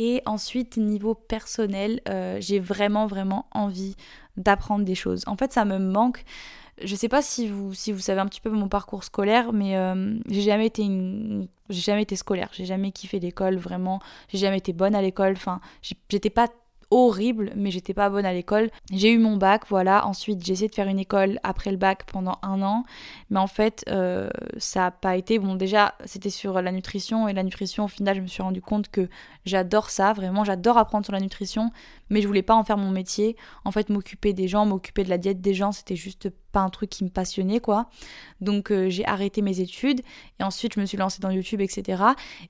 Et 0.00 0.22
ensuite, 0.26 0.76
niveau 0.76 1.14
personnel, 1.14 2.00
euh, 2.08 2.38
j'ai 2.40 2.60
vraiment, 2.60 3.06
vraiment 3.06 3.46
envie 3.50 3.96
d'apprendre 4.36 4.84
des 4.84 4.94
choses. 4.94 5.24
En 5.26 5.36
fait, 5.36 5.52
ça 5.52 5.64
me 5.64 5.78
manque 5.78 6.24
je 6.82 6.94
sais 6.94 7.08
pas 7.08 7.22
si 7.22 7.48
vous, 7.48 7.74
si 7.74 7.92
vous 7.92 7.98
savez 7.98 8.20
un 8.20 8.26
petit 8.26 8.40
peu 8.40 8.50
mon 8.50 8.68
parcours 8.68 9.04
scolaire, 9.04 9.52
mais 9.52 9.76
euh, 9.76 10.14
j'ai 10.28 10.42
jamais 10.42 10.66
été 10.66 10.84
j'ai 11.68 11.80
jamais 11.80 12.02
été 12.02 12.16
scolaire, 12.16 12.50
j'ai 12.52 12.64
jamais 12.64 12.92
kiffé 12.92 13.18
l'école 13.18 13.56
vraiment, 13.56 14.00
j'ai 14.28 14.38
jamais 14.38 14.58
été 14.58 14.72
bonne 14.72 14.94
à 14.94 15.02
l'école, 15.02 15.32
enfin 15.32 15.60
j'étais 16.08 16.30
pas 16.30 16.48
horrible, 16.90 17.52
mais 17.54 17.70
j'étais 17.70 17.94
pas 17.94 18.08
bonne 18.10 18.24
à 18.24 18.32
l'école. 18.32 18.70
J'ai 18.92 19.12
eu 19.12 19.18
mon 19.18 19.36
bac, 19.36 19.62
voilà. 19.68 20.06
Ensuite, 20.06 20.44
j'ai 20.44 20.54
essayé 20.54 20.68
de 20.68 20.74
faire 20.74 20.88
une 20.88 20.98
école 20.98 21.38
après 21.42 21.70
le 21.70 21.76
bac 21.76 22.04
pendant 22.10 22.38
un 22.42 22.62
an, 22.62 22.84
mais 23.30 23.38
en 23.38 23.46
fait, 23.46 23.84
euh, 23.88 24.30
ça 24.58 24.80
n'a 24.80 24.90
pas 24.90 25.16
été. 25.16 25.38
Bon, 25.38 25.54
déjà, 25.54 25.94
c'était 26.04 26.30
sur 26.30 26.60
la 26.62 26.72
nutrition, 26.72 27.28
et 27.28 27.32
la 27.32 27.42
nutrition, 27.42 27.84
au 27.84 27.88
final, 27.88 28.16
je 28.16 28.22
me 28.22 28.26
suis 28.26 28.42
rendu 28.42 28.62
compte 28.62 28.88
que 28.90 29.08
j'adore 29.44 29.90
ça, 29.90 30.12
vraiment, 30.12 30.44
j'adore 30.44 30.78
apprendre 30.78 31.04
sur 31.04 31.12
la 31.12 31.20
nutrition, 31.20 31.70
mais 32.10 32.22
je 32.22 32.26
voulais 32.26 32.42
pas 32.42 32.54
en 32.54 32.64
faire 32.64 32.76
mon 32.76 32.90
métier. 32.90 33.36
En 33.64 33.70
fait, 33.70 33.88
m'occuper 33.88 34.32
des 34.32 34.48
gens, 34.48 34.66
m'occuper 34.66 35.04
de 35.04 35.10
la 35.10 35.18
diète 35.18 35.40
des 35.40 35.54
gens, 35.54 35.72
c'était 35.72 35.96
juste 35.96 36.30
pas 36.52 36.60
un 36.60 36.70
truc 36.70 36.90
qui 36.90 37.04
me 37.04 37.10
passionnait, 37.10 37.60
quoi. 37.60 37.88
Donc, 38.40 38.70
euh, 38.70 38.88
j'ai 38.88 39.06
arrêté 39.06 39.42
mes 39.42 39.60
études, 39.60 40.00
et 40.40 40.44
ensuite, 40.44 40.74
je 40.74 40.80
me 40.80 40.86
suis 40.86 40.96
lancée 40.96 41.20
dans 41.20 41.30
YouTube, 41.30 41.60
etc. 41.60 42.02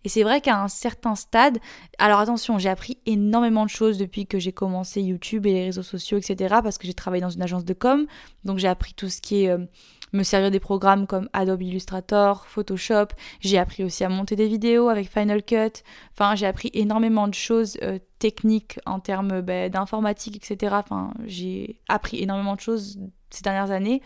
Et 0.05 0.09
c'est 0.09 0.23
vrai 0.23 0.41
qu'à 0.41 0.63
un 0.63 0.69
certain 0.69 1.15
stade, 1.15 1.59
alors 1.99 2.21
attention, 2.21 2.59
j'ai 2.59 2.69
appris 2.69 2.99
énormément 3.07 3.65
de 3.65 3.71
choses 3.71 3.99
depuis 3.99 4.27
que 4.27 4.39
j'ai 4.39 4.53
commencé 4.53 5.03
YouTube 5.03 5.47
et 5.47 5.53
les 5.53 5.65
réseaux 5.65 5.83
sociaux, 5.83 6.19
etc. 6.19 6.57
Parce 6.63 6.79
que 6.79 6.87
j'ai 6.87 6.95
travaillé 6.95 7.21
dans 7.23 7.31
une 7.31 7.43
agence 7.43 7.65
de 7.65 7.75
com, 7.75 8.07
donc 8.45 8.59
j'ai 8.59 8.69
appris 8.69 8.95
tout 8.95 9.09
ce 9.09 9.21
qui 9.21 9.45
est... 9.45 9.51
Euh, 9.51 9.65
me 10.13 10.23
servir 10.23 10.51
des 10.51 10.61
programmes 10.61 11.07
comme 11.07 11.29
Adobe 11.33 11.63
Illustrator, 11.63 12.47
Photoshop. 12.47 13.09
J'ai 13.41 13.59
appris 13.59 13.85
aussi 13.85 14.05
à 14.05 14.09
monter 14.09 14.37
des 14.37 14.47
vidéos 14.49 14.89
avec 14.89 15.11
Final 15.11 15.43
Cut. 15.43 15.83
Enfin, 16.13 16.35
j'ai 16.35 16.47
appris 16.47 16.71
énormément 16.75 17.29
de 17.29 17.35
choses 17.35 17.79
euh, 17.83 17.99
techniques 18.19 18.79
en 18.87 19.01
termes 19.01 19.41
bah, 19.41 19.69
d'informatique, 19.69 20.37
etc. 20.37 20.75
Enfin, 20.79 21.13
j'ai 21.27 21.81
appris 21.89 22.23
énormément 22.23 22.55
de 22.55 22.61
choses 22.61 22.99
ces 23.31 23.43
dernières 23.43 23.71
années. 23.71 24.03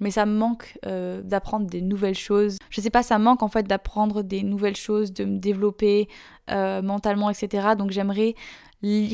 Mais 0.00 0.10
ça 0.10 0.24
me 0.24 0.34
manque 0.34 0.78
euh, 0.86 1.20
d'apprendre 1.22 1.66
des 1.66 1.82
nouvelles 1.82 2.16
choses. 2.16 2.56
Je 2.70 2.80
sais 2.80 2.88
pas, 2.88 3.02
ça 3.02 3.18
manque 3.18 3.42
en 3.42 3.48
fait 3.48 3.66
d'apprendre 3.66 4.22
des 4.22 4.42
nouvelles 4.42 4.76
choses, 4.76 5.12
de 5.12 5.26
me 5.26 5.38
développer 5.38 6.08
euh, 6.50 6.80
mentalement, 6.80 7.28
etc. 7.28 7.74
Donc 7.76 7.90
j'aimerais 7.90 8.34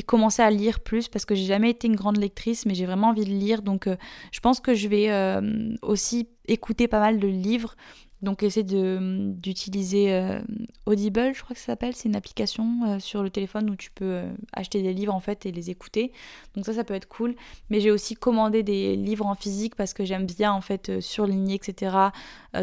commencer 0.05 0.41
à 0.41 0.49
lire 0.49 0.79
plus 0.79 1.07
parce 1.07 1.25
que 1.25 1.35
j'ai 1.35 1.45
jamais 1.45 1.71
été 1.71 1.87
une 1.87 1.95
grande 1.95 2.17
lectrice 2.17 2.65
mais 2.65 2.73
j'ai 2.73 2.85
vraiment 2.85 3.09
envie 3.09 3.25
de 3.25 3.31
lire. 3.31 3.61
Donc 3.61 3.87
euh, 3.87 3.97
je 4.31 4.39
pense 4.39 4.59
que 4.59 4.73
je 4.73 4.87
vais 4.87 5.09
euh, 5.09 5.75
aussi 5.81 6.29
écouter 6.47 6.87
pas 6.87 6.99
mal 6.99 7.19
de 7.19 7.27
livres. 7.27 7.75
Donc 8.23 8.41
essayer 8.41 8.63
d'utiliser 8.63 10.11
euh, 10.11 10.39
Audible 10.87 11.33
je 11.35 11.43
crois 11.43 11.53
que 11.53 11.59
ça 11.59 11.67
s'appelle. 11.67 11.95
C'est 11.95 12.07
une 12.09 12.15
application 12.15 12.99
sur 12.99 13.21
le 13.21 13.29
téléphone 13.29 13.69
où 13.69 13.75
tu 13.75 13.91
peux 13.91 14.23
acheter 14.53 14.81
des 14.81 14.93
livres 14.93 15.13
en 15.13 15.19
fait 15.19 15.45
et 15.45 15.51
les 15.51 15.69
écouter. 15.69 16.11
Donc 16.55 16.65
ça 16.65 16.73
ça 16.73 16.83
peut 16.83 16.95
être 16.95 17.07
cool. 17.07 17.35
Mais 17.69 17.79
j'ai 17.79 17.91
aussi 17.91 18.15
commandé 18.15 18.63
des 18.63 18.95
livres 18.95 19.25
en 19.25 19.35
physique 19.35 19.75
parce 19.75 19.93
que 19.93 20.05
j'aime 20.05 20.25
bien 20.25 20.51
en 20.51 20.61
fait 20.61 20.99
surligner 21.01 21.55
etc 21.55 21.95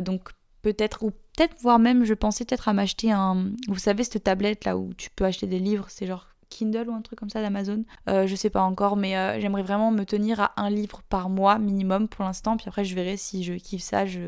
donc 0.01 0.31
peut-être 0.63 1.05
ou 1.05 1.11
peut-être 1.11 1.55
voire 1.61 1.79
même 1.79 2.05
je 2.05 2.15
pensais 2.15 2.45
peut-être 2.45 2.69
à 2.69 2.73
m'acheter 2.73 3.13
un 3.13 3.51
vous 3.69 3.79
savez 3.79 4.03
cette 4.03 4.25
tablette 4.25 4.65
là 4.65 4.77
où 4.77 4.93
tu 4.95 5.11
peux 5.11 5.25
acheter 5.25 5.47
des 5.47 5.61
livres. 5.61 5.87
C'est 5.89 6.07
genre 6.07 6.34
Kindle 6.55 6.89
ou 6.89 6.95
un 6.95 7.03
truc 7.03 7.19
comme 7.19 7.31
ça 7.31 7.43
d'Amazon. 7.43 7.85
Euh, 8.09 8.27
je 8.27 8.35
sais 8.37 8.51
pas 8.51 8.63
encore, 8.63 8.97
mais 8.97 9.17
euh, 9.17 9.41
j'aimerais 9.41 9.63
vraiment 9.63 9.91
me 9.91 10.05
tenir 10.05 10.41
à 10.41 10.53
un 10.57 10.71
livre 10.71 11.03
par 11.09 11.29
mois 11.29 11.59
minimum 11.59 12.09
pour 12.09 12.25
l'instant. 12.25 12.57
Puis 12.57 12.69
après, 12.69 12.85
je 12.85 12.95
verrai 12.95 13.17
si 13.17 13.43
je 13.43 13.55
kiffe 13.55 13.83
ça, 13.83 14.07
je, 14.07 14.21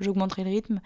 j'augmenterai 0.00 0.44
le 0.44 0.50
rythme. 0.50 0.80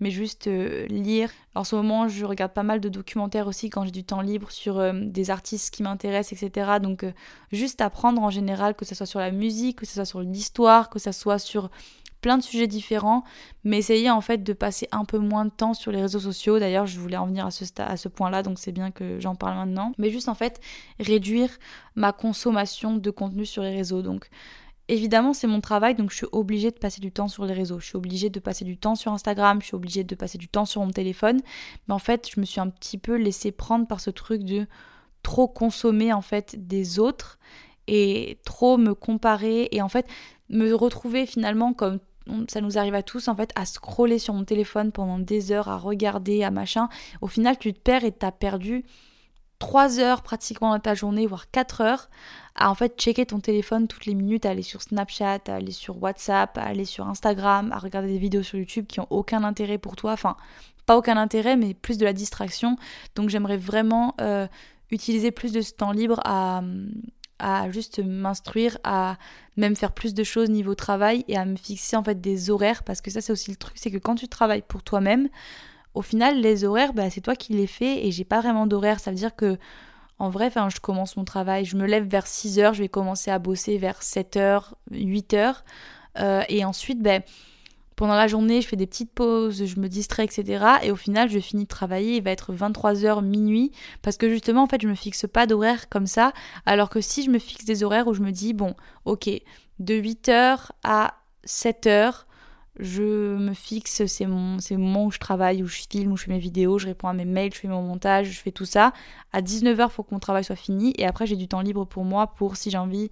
Mais 0.00 0.10
juste 0.10 0.48
euh, 0.48 0.86
lire. 0.86 1.30
En 1.54 1.62
ce 1.62 1.76
moment, 1.76 2.08
je 2.08 2.24
regarde 2.24 2.52
pas 2.52 2.62
mal 2.64 2.80
de 2.80 2.88
documentaires 2.88 3.46
aussi 3.46 3.70
quand 3.70 3.84
j'ai 3.84 3.92
du 3.92 4.04
temps 4.04 4.20
libre 4.20 4.50
sur 4.50 4.92
des 4.92 5.30
artistes 5.30 5.72
qui 5.72 5.82
m'intéressent, 5.82 6.42
etc. 6.42 6.78
Donc, 6.82 7.04
juste 7.52 7.80
apprendre 7.80 8.22
en 8.22 8.30
général, 8.30 8.74
que 8.74 8.84
ce 8.84 8.94
soit 8.94 9.06
sur 9.06 9.20
la 9.20 9.30
musique, 9.30 9.78
que 9.78 9.86
ce 9.86 9.94
soit 9.94 10.04
sur 10.04 10.20
l'histoire, 10.20 10.90
que 10.90 10.98
ce 10.98 11.12
soit 11.12 11.38
sur 11.38 11.70
plein 12.20 12.38
de 12.38 12.42
sujets 12.42 12.66
différents, 12.66 13.24
mais 13.64 13.78
essayer 13.78 14.10
en 14.10 14.20
fait 14.20 14.42
de 14.42 14.52
passer 14.52 14.88
un 14.92 15.04
peu 15.04 15.18
moins 15.18 15.44
de 15.44 15.50
temps 15.50 15.74
sur 15.74 15.92
les 15.92 16.00
réseaux 16.00 16.20
sociaux. 16.20 16.58
D'ailleurs, 16.58 16.86
je 16.86 16.98
voulais 16.98 17.16
en 17.16 17.26
venir 17.26 17.46
à 17.46 17.50
ce, 17.50 17.64
à 17.78 17.96
ce 17.96 18.08
point-là, 18.08 18.42
donc 18.42 18.58
c'est 18.58 18.72
bien 18.72 18.90
que 18.90 19.18
j'en 19.20 19.34
parle 19.34 19.56
maintenant. 19.56 19.92
Mais 19.98 20.10
juste 20.10 20.28
en 20.28 20.34
fait 20.34 20.60
réduire 20.98 21.50
ma 21.94 22.12
consommation 22.12 22.96
de 22.96 23.10
contenu 23.10 23.46
sur 23.46 23.62
les 23.62 23.74
réseaux. 23.74 24.02
Donc 24.02 24.28
évidemment, 24.88 25.32
c'est 25.32 25.46
mon 25.46 25.60
travail, 25.60 25.94
donc 25.94 26.10
je 26.10 26.16
suis 26.16 26.26
obligée 26.32 26.70
de 26.70 26.78
passer 26.78 27.00
du 27.00 27.12
temps 27.12 27.28
sur 27.28 27.44
les 27.44 27.54
réseaux. 27.54 27.78
Je 27.78 27.86
suis 27.86 27.96
obligée 27.96 28.30
de 28.30 28.40
passer 28.40 28.64
du 28.64 28.76
temps 28.76 28.94
sur 28.94 29.12
Instagram, 29.12 29.60
je 29.60 29.66
suis 29.66 29.76
obligée 29.76 30.04
de 30.04 30.14
passer 30.14 30.38
du 30.38 30.48
temps 30.48 30.64
sur 30.64 30.84
mon 30.84 30.90
téléphone. 30.90 31.40
Mais 31.88 31.94
en 31.94 31.98
fait, 31.98 32.28
je 32.34 32.40
me 32.40 32.44
suis 32.44 32.60
un 32.60 32.68
petit 32.68 32.98
peu 32.98 33.16
laissée 33.16 33.52
prendre 33.52 33.86
par 33.86 34.00
ce 34.00 34.10
truc 34.10 34.44
de 34.44 34.66
trop 35.22 35.48
consommer 35.48 36.12
en 36.12 36.22
fait 36.22 36.66
des 36.66 36.98
autres 36.98 37.38
et 37.86 38.38
trop 38.44 38.76
me 38.76 38.94
comparer 38.94 39.68
et 39.72 39.82
en 39.82 39.88
fait 39.88 40.06
me 40.48 40.72
retrouver 40.72 41.26
finalement 41.26 41.72
comme 41.72 41.98
ça 42.48 42.60
nous 42.60 42.78
arrive 42.78 42.94
à 42.94 43.02
tous 43.02 43.28
en 43.28 43.34
fait 43.34 43.50
à 43.54 43.64
scroller 43.64 44.18
sur 44.18 44.34
mon 44.34 44.44
téléphone 44.44 44.92
pendant 44.92 45.18
des 45.18 45.52
heures, 45.52 45.68
à 45.68 45.76
regarder, 45.76 46.42
à 46.42 46.50
machin. 46.50 46.88
Au 47.20 47.26
final, 47.26 47.58
tu 47.58 47.72
te 47.72 47.80
perds 47.80 48.04
et 48.04 48.12
t'as 48.12 48.32
perdu 48.32 48.84
3 49.60 50.00
heures 50.00 50.22
pratiquement 50.22 50.72
dans 50.72 50.80
ta 50.80 50.94
journée, 50.94 51.26
voire 51.26 51.50
4 51.50 51.82
heures, 51.82 52.10
à 52.54 52.70
en 52.70 52.74
fait 52.74 52.98
checker 52.98 53.26
ton 53.26 53.40
téléphone 53.40 53.88
toutes 53.88 54.06
les 54.06 54.14
minutes, 54.14 54.46
à 54.46 54.50
aller 54.50 54.62
sur 54.62 54.82
Snapchat, 54.82 55.40
à 55.46 55.54
aller 55.54 55.70
sur 55.70 56.02
WhatsApp, 56.02 56.56
à 56.56 56.62
aller 56.62 56.86
sur 56.86 57.06
Instagram, 57.06 57.70
à 57.72 57.78
regarder 57.78 58.08
des 58.08 58.18
vidéos 58.18 58.42
sur 58.42 58.58
YouTube 58.58 58.86
qui 58.86 59.00
ont 59.00 59.06
aucun 59.10 59.44
intérêt 59.44 59.78
pour 59.78 59.96
toi. 59.96 60.12
Enfin, 60.12 60.36
pas 60.86 60.96
aucun 60.96 61.16
intérêt, 61.16 61.56
mais 61.56 61.74
plus 61.74 61.98
de 61.98 62.04
la 62.04 62.12
distraction. 62.12 62.76
Donc 63.14 63.28
j'aimerais 63.28 63.58
vraiment 63.58 64.14
euh, 64.20 64.46
utiliser 64.90 65.30
plus 65.30 65.52
de 65.52 65.60
ce 65.60 65.72
temps 65.72 65.92
libre 65.92 66.20
à, 66.24 66.62
à 67.40 67.70
juste 67.70 67.98
m'instruire, 67.98 68.78
à 68.84 69.16
même 69.56 69.76
faire 69.76 69.92
plus 69.92 70.14
de 70.14 70.22
choses 70.24 70.48
niveau 70.50 70.74
travail 70.74 71.24
et 71.28 71.36
à 71.36 71.44
me 71.44 71.56
fixer 71.56 71.96
en 71.96 72.04
fait 72.04 72.20
des 72.20 72.50
horaires 72.50 72.82
parce 72.82 73.00
que 73.00 73.10
ça 73.10 73.20
c'est 73.20 73.32
aussi 73.32 73.50
le 73.50 73.56
truc, 73.56 73.76
c'est 73.76 73.90
que 73.90 73.98
quand 73.98 74.14
tu 74.14 74.28
travailles 74.28 74.62
pour 74.66 74.82
toi-même, 74.82 75.28
au 75.94 76.02
final 76.02 76.40
les 76.40 76.64
horaires 76.64 76.92
bah, 76.92 77.10
c'est 77.10 77.20
toi 77.20 77.34
qui 77.34 77.52
les 77.54 77.66
fais 77.66 78.06
et 78.06 78.12
j'ai 78.12 78.24
pas 78.24 78.40
vraiment 78.40 78.66
d'horaire, 78.66 79.00
ça 79.00 79.10
veut 79.10 79.16
dire 79.16 79.34
que 79.34 79.58
en 80.20 80.28
vrai, 80.28 80.46
enfin, 80.46 80.68
je 80.68 80.80
commence 80.80 81.16
mon 81.16 81.24
travail, 81.24 81.64
je 81.64 81.78
me 81.78 81.86
lève 81.86 82.04
vers 82.04 82.26
6h, 82.26 82.74
je 82.74 82.82
vais 82.82 82.90
commencer 82.90 83.30
à 83.30 83.38
bosser 83.38 83.78
vers 83.78 84.00
7h, 84.00 84.72
8h. 84.92 85.54
Euh, 86.18 86.42
et 86.50 86.62
ensuite, 86.62 87.00
ben, 87.00 87.22
pendant 88.00 88.14
la 88.14 88.28
journée, 88.28 88.62
je 88.62 88.66
fais 88.66 88.76
des 88.76 88.86
petites 88.86 89.12
pauses, 89.12 89.66
je 89.66 89.78
me 89.78 89.86
distrais, 89.86 90.24
etc. 90.24 90.64
Et 90.82 90.90
au 90.90 90.96
final, 90.96 91.28
je 91.28 91.38
finis 91.38 91.64
de 91.64 91.68
travailler, 91.68 92.16
il 92.16 92.22
va 92.22 92.30
être 92.30 92.50
23h, 92.54 93.22
minuit, 93.22 93.72
parce 94.00 94.16
que 94.16 94.30
justement, 94.30 94.62
en 94.62 94.66
fait, 94.66 94.80
je 94.80 94.88
me 94.88 94.94
fixe 94.94 95.26
pas 95.30 95.46
d'horaire 95.46 95.90
comme 95.90 96.06
ça, 96.06 96.32
alors 96.64 96.88
que 96.88 97.02
si 97.02 97.22
je 97.22 97.28
me 97.28 97.38
fixe 97.38 97.66
des 97.66 97.84
horaires 97.84 98.06
où 98.06 98.14
je 98.14 98.22
me 98.22 98.30
dis, 98.30 98.54
bon, 98.54 98.74
ok, 99.04 99.28
de 99.80 99.94
8h 99.94 100.70
à 100.82 101.12
7h, 101.46 102.24
je 102.78 103.36
me 103.36 103.52
fixe, 103.52 104.06
c'est 104.06 104.24
mon, 104.24 104.60
c'est 104.60 104.76
le 104.76 104.80
moment 104.80 105.04
où 105.04 105.10
je 105.10 105.18
travaille, 105.18 105.62
où 105.62 105.66
je 105.66 105.82
filme, 105.86 106.12
où 106.12 106.16
je 106.16 106.24
fais 106.24 106.32
mes 106.32 106.38
vidéos, 106.38 106.78
je 106.78 106.86
réponds 106.86 107.08
à 107.08 107.12
mes 107.12 107.26
mails, 107.26 107.52
je 107.52 107.58
fais 107.58 107.68
mon 107.68 107.82
montage, 107.82 108.30
je 108.30 108.40
fais 108.40 108.50
tout 108.50 108.64
ça. 108.64 108.94
À 109.34 109.42
19h, 109.42 109.88
il 109.88 109.90
faut 109.90 110.04
que 110.04 110.14
mon 110.14 110.20
travail 110.20 110.42
soit 110.42 110.56
fini. 110.56 110.94
Et 110.96 111.04
après, 111.04 111.26
j'ai 111.26 111.36
du 111.36 111.48
temps 111.48 111.60
libre 111.60 111.84
pour 111.84 112.06
moi, 112.06 112.28
pour 112.28 112.56
si 112.56 112.70
j'ai 112.70 112.78
envie, 112.78 113.10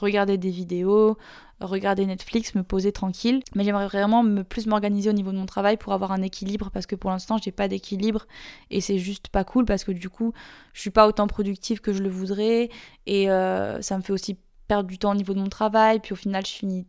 regarder 0.00 0.38
des 0.38 0.50
vidéos, 0.50 1.16
regarder 1.60 2.06
Netflix, 2.06 2.54
me 2.54 2.62
poser 2.62 2.92
tranquille. 2.92 3.42
Mais 3.54 3.64
j'aimerais 3.64 3.86
vraiment 3.86 4.22
me 4.22 4.42
plus 4.42 4.66
m'organiser 4.66 5.10
au 5.10 5.12
niveau 5.12 5.32
de 5.32 5.36
mon 5.36 5.46
travail 5.46 5.76
pour 5.76 5.92
avoir 5.92 6.12
un 6.12 6.22
équilibre 6.22 6.70
parce 6.70 6.86
que 6.86 6.94
pour 6.94 7.10
l'instant 7.10 7.38
j'ai 7.38 7.52
pas 7.52 7.68
d'équilibre 7.68 8.26
et 8.70 8.80
c'est 8.80 8.98
juste 8.98 9.28
pas 9.28 9.44
cool 9.44 9.64
parce 9.64 9.84
que 9.84 9.92
du 9.92 10.08
coup 10.08 10.32
je 10.72 10.80
suis 10.80 10.90
pas 10.90 11.06
autant 11.06 11.26
productive 11.26 11.80
que 11.80 11.92
je 11.92 12.02
le 12.02 12.08
voudrais 12.08 12.70
et 13.06 13.30
euh, 13.30 13.80
ça 13.82 13.96
me 13.96 14.02
fait 14.02 14.12
aussi 14.12 14.38
perdre 14.68 14.88
du 14.88 14.98
temps 14.98 15.12
au 15.12 15.16
niveau 15.16 15.34
de 15.34 15.40
mon 15.40 15.48
travail 15.48 16.00
puis 16.00 16.12
au 16.12 16.16
final 16.16 16.44
je 16.46 16.52
finis 16.52 16.86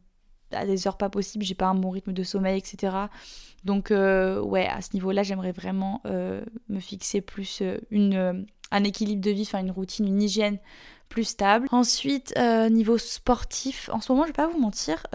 à 0.51 0.65
des 0.65 0.87
heures 0.87 0.97
pas 0.97 1.09
possibles, 1.09 1.45
j'ai 1.45 1.53
pas 1.53 1.67
un 1.67 1.75
bon 1.75 1.91
rythme 1.91 2.11
de 2.11 2.23
sommeil, 2.23 2.57
etc. 2.57 2.95
Donc 3.65 3.91
euh, 3.91 4.41
ouais, 4.41 4.65
à 4.65 4.81
ce 4.81 4.95
niveau-là, 4.95 5.21
j'aimerais 5.21 5.51
vraiment 5.51 6.01
euh, 6.07 6.43
me 6.69 6.79
fixer 6.79 7.21
plus 7.21 7.61
une, 7.91 8.47
un 8.71 8.83
équilibre 8.83 9.21
de 9.21 9.29
vie, 9.29 9.43
enfin 9.43 9.59
une 9.59 9.69
routine, 9.69 10.07
une 10.07 10.21
hygiène 10.21 10.57
plus 11.09 11.23
stable. 11.23 11.67
Ensuite, 11.71 12.33
niveau 12.71 12.97
sportif, 12.97 13.89
en 13.91 13.99
ce 13.99 14.11
moment, 14.11 14.23
je 14.23 14.29
vais 14.29 14.33
pas 14.33 14.47
vous 14.47 14.59
mentir, 14.59 15.05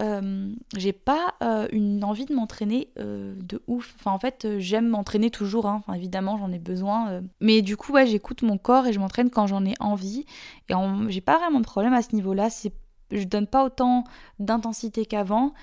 j'ai 0.75 0.93
pas 0.93 1.35
une 1.71 2.03
envie 2.03 2.25
de 2.25 2.33
m'entraîner 2.33 2.89
de 2.97 3.61
ouf. 3.67 3.95
Enfin, 3.99 4.11
en 4.11 4.19
fait, 4.19 4.47
j'aime 4.59 4.87
m'entraîner 4.87 5.29
toujours, 5.31 5.65
hein. 5.65 5.83
évidemment, 5.95 6.37
j'en 6.37 6.51
ai 6.51 6.59
besoin. 6.59 7.21
Mais 7.39 7.61
du 7.61 7.77
coup, 7.77 7.93
j'écoute 8.05 8.41
mon 8.43 8.57
corps 8.57 8.87
et 8.87 8.93
je 8.93 8.99
m'entraîne 8.99 9.29
quand 9.29 9.47
j'en 9.47 9.65
ai 9.65 9.73
envie. 9.79 10.25
Et 10.69 10.73
j'ai 11.07 11.21
pas 11.21 11.37
vraiment 11.37 11.59
de 11.59 11.65
problème 11.65 11.93
à 11.93 12.01
ce 12.01 12.13
niveau-là. 12.13 12.49
Je 13.11 13.23
donne 13.23 13.47
pas 13.47 13.63
autant 13.63 14.03
d'intensité 14.39 15.05
qu'avant. 15.05 15.53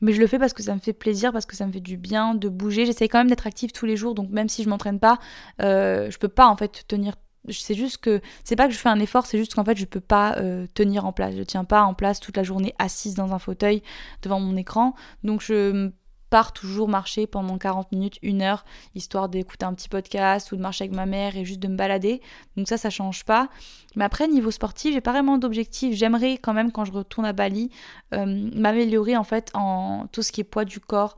Mais 0.00 0.12
je 0.12 0.20
le 0.20 0.26
fais 0.26 0.38
parce 0.38 0.54
que 0.54 0.62
ça 0.62 0.74
me 0.74 0.80
fait 0.80 0.94
plaisir, 0.94 1.32
parce 1.32 1.44
que 1.46 1.54
ça 1.54 1.66
me 1.66 1.72
fait 1.72 1.80
du 1.80 1.96
bien 1.96 2.34
de 2.34 2.48
bouger. 2.48 2.86
J'essaie 2.86 3.08
quand 3.08 3.18
même 3.18 3.28
d'être 3.28 3.46
active 3.46 3.70
tous 3.72 3.84
les 3.86 3.96
jours, 3.96 4.14
donc 4.14 4.30
même 4.30 4.48
si 4.48 4.62
je 4.62 4.68
m'entraîne 4.68 4.98
pas, 4.98 5.18
euh, 5.60 6.10
je 6.10 6.18
peux 6.18 6.28
pas 6.28 6.46
en 6.48 6.56
fait 6.56 6.84
tenir. 6.88 7.14
C'est 7.48 7.74
juste 7.74 7.98
que 7.98 8.20
c'est 8.44 8.56
pas 8.56 8.66
que 8.66 8.74
je 8.74 8.78
fais 8.78 8.90
un 8.90 9.00
effort, 9.00 9.26
c'est 9.26 9.38
juste 9.38 9.54
qu'en 9.54 9.64
fait 9.64 9.76
je 9.76 9.86
peux 9.86 10.00
pas 10.00 10.36
euh, 10.38 10.66
tenir 10.74 11.06
en 11.06 11.12
place. 11.12 11.34
Je 11.36 11.42
tiens 11.42 11.64
pas 11.64 11.82
en 11.82 11.94
place 11.94 12.20
toute 12.20 12.36
la 12.36 12.42
journée 12.42 12.74
assise 12.78 13.14
dans 13.14 13.32
un 13.32 13.38
fauteuil 13.38 13.82
devant 14.22 14.40
mon 14.40 14.56
écran. 14.56 14.94
Donc 15.24 15.40
je 15.40 15.90
pars 16.30 16.52
toujours 16.52 16.88
marcher 16.88 17.26
pendant 17.26 17.58
40 17.58 17.92
minutes, 17.92 18.18
une 18.22 18.40
heure, 18.40 18.64
histoire 18.94 19.28
d'écouter 19.28 19.66
un 19.66 19.74
petit 19.74 19.88
podcast 19.88 20.52
ou 20.52 20.56
de 20.56 20.62
marcher 20.62 20.84
avec 20.84 20.94
ma 20.94 21.04
mère 21.04 21.36
et 21.36 21.44
juste 21.44 21.60
de 21.60 21.68
me 21.68 21.76
balader. 21.76 22.22
Donc 22.56 22.68
ça, 22.68 22.78
ça 22.78 22.88
change 22.88 23.24
pas. 23.24 23.48
Mais 23.96 24.04
après, 24.04 24.28
niveau 24.28 24.52
sportif, 24.52 24.94
j'ai 24.94 25.00
pas 25.00 25.10
vraiment 25.10 25.36
d'objectif. 25.36 25.94
J'aimerais 25.94 26.34
quand 26.34 26.54
même, 26.54 26.70
quand 26.72 26.84
je 26.84 26.92
retourne 26.92 27.26
à 27.26 27.32
Bali, 27.32 27.70
euh, 28.14 28.48
m'améliorer 28.54 29.16
en 29.16 29.24
fait 29.24 29.50
en 29.54 30.06
tout 30.12 30.22
ce 30.22 30.30
qui 30.30 30.40
est 30.40 30.44
poids 30.44 30.64
du 30.64 30.78
corps, 30.78 31.16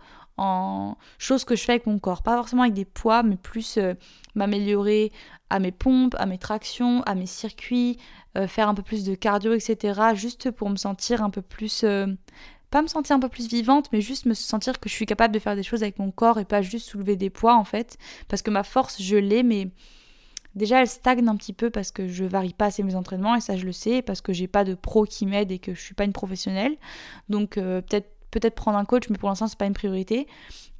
choses 1.19 1.45
que 1.45 1.57
je 1.57 1.63
fais 1.65 1.73
avec 1.73 1.87
mon 1.87 1.99
corps. 1.99 2.23
Pas 2.23 2.37
forcément 2.37 2.63
avec 2.63 2.75
des 2.75 2.85
poids, 2.85 3.23
mais 3.23 3.37
plus 3.37 3.79
euh, 3.79 3.95
m'améliorer 4.35 5.13
à 5.51 5.59
mes 5.59 5.73
pompes, 5.73 6.15
à 6.19 6.27
mes 6.27 6.39
tractions, 6.39 7.03
à 7.03 7.15
mes 7.15 7.27
circuits, 7.27 7.99
euh, 8.37 8.47
faire 8.47 8.69
un 8.69 8.75
peu 8.75 8.83
plus 8.83 9.05
de 9.05 9.15
cardio, 9.15 9.53
etc. 9.53 10.01
Juste 10.15 10.51
pour 10.51 10.71
me 10.71 10.77
sentir 10.77 11.23
un 11.23 11.31
peu 11.31 11.43
plus 11.43 11.85
pas 12.73 12.83
me 12.83 12.89
sentir 12.89 13.15
un 13.15 13.21
peu 13.21 13.29
plus 13.29 13.49
vivante, 13.49 13.91
mais 13.93 14.01
juste 14.01 14.25
me 14.25 14.35
sentir 14.35 14.81
que 14.81 14.89
je 14.89 14.95
suis 14.95 15.07
capable 15.07 15.33
de 15.33 15.39
faire 15.39 15.55
des 15.55 15.63
choses 15.63 15.83
avec 15.83 15.99
mon 15.99 16.11
corps 16.11 16.41
et 16.41 16.47
pas 16.47 16.63
juste 16.63 16.89
soulever 16.89 17.17
des 17.17 17.31
poids 17.31 17.55
en 17.55 17.65
fait. 17.65 17.99
Parce 18.29 18.43
que 18.43 18.51
ma 18.51 18.65
force, 18.65 19.01
je 19.01 19.17
l'ai, 19.17 19.43
mais 19.43 19.69
déjà 20.55 20.81
elle 20.81 20.89
stagne 20.89 21.29
un 21.29 21.37
petit 21.37 21.53
peu 21.53 21.69
parce 21.69 21.93
que 21.93 22.09
je 22.09 22.25
varie 22.25 22.55
pas 22.55 22.67
assez 22.67 22.83
mes 22.83 22.97
entraînements 22.97 23.37
et 23.37 23.41
ça 23.41 23.57
je 23.57 23.67
le 23.67 23.73
sais, 23.73 24.01
parce 24.01 24.23
que 24.23 24.33
j'ai 24.33 24.49
pas 24.49 24.65
de 24.65 24.75
pro 24.75 25.05
qui 25.05 25.27
m'aide 25.27 25.53
et 25.53 25.59
que 25.59 25.75
je 25.75 25.81
suis 25.81 25.95
pas 25.95 26.05
une 26.05 26.15
professionnelle. 26.15 26.77
Donc 27.29 27.59
euh, 27.59 27.83
peut-être 27.83 28.11
peut-être 28.33 28.57
prendre 28.57 28.79
un 28.79 28.85
coach, 28.85 29.09
mais 29.09 29.19
pour 29.19 29.29
l'instant 29.29 29.47
c'est 29.47 29.59
pas 29.59 29.67
une 29.67 29.75
priorité. 29.75 30.27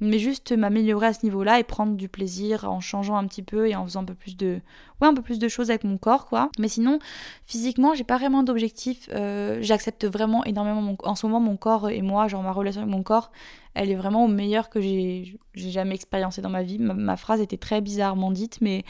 Mais 0.01 0.19
juste 0.19 0.51
m'améliorer 0.51 1.07
à 1.07 1.13
ce 1.13 1.25
niveau-là 1.25 1.61
et 1.61 1.63
prendre 1.63 1.95
du 1.95 2.09
plaisir 2.09 2.69
en 2.69 2.81
changeant 2.81 3.17
un 3.17 3.27
petit 3.29 3.43
peu 3.43 3.69
et 3.69 3.77
en 3.77 3.85
faisant 3.85 4.01
un 4.03 4.05
peu 4.05 4.15
plus 4.15 4.37
de 4.37 4.61
ouais 5.01 5.07
un 5.07 5.15
peu 5.15 5.23
plus 5.23 5.39
de 5.39 5.47
choses 5.47 5.71
avec 5.71 5.85
mon 5.85 5.97
corps 5.97 6.27
quoi. 6.27 6.51
Mais 6.59 6.67
sinon 6.67 6.99
physiquement 7.45 7.95
j'ai 7.95 8.03
pas 8.03 8.19
vraiment 8.19 8.43
d'objectif 8.43 9.09
euh, 9.13 9.59
j'accepte 9.61 10.05
vraiment 10.05 10.45
énormément 10.45 10.97
en 11.05 11.15
ce 11.15 11.25
moment 11.27 11.39
mon 11.39 11.57
corps 11.57 11.89
et 11.89 12.03
moi 12.03 12.27
genre 12.27 12.43
ma 12.43 12.51
relation 12.51 12.83
avec 12.83 12.93
mon 12.93 13.05
corps 13.05 13.31
elle 13.75 13.91
est 13.91 13.95
vraiment 13.95 14.25
au 14.25 14.29
meilleur 14.29 14.71
que 14.71 14.81
j'ai 14.81 15.39
jamais 15.55 15.95
expériencé 15.95 16.43
dans 16.43 16.51
ma 16.51 16.63
vie. 16.63 16.79
Ma, 16.81 17.17
phrase 17.17 17.41
était 17.41 17.57
très 17.57 17.81
bizarrement 17.81 18.33
dite 18.33 18.59
mais 18.61 18.85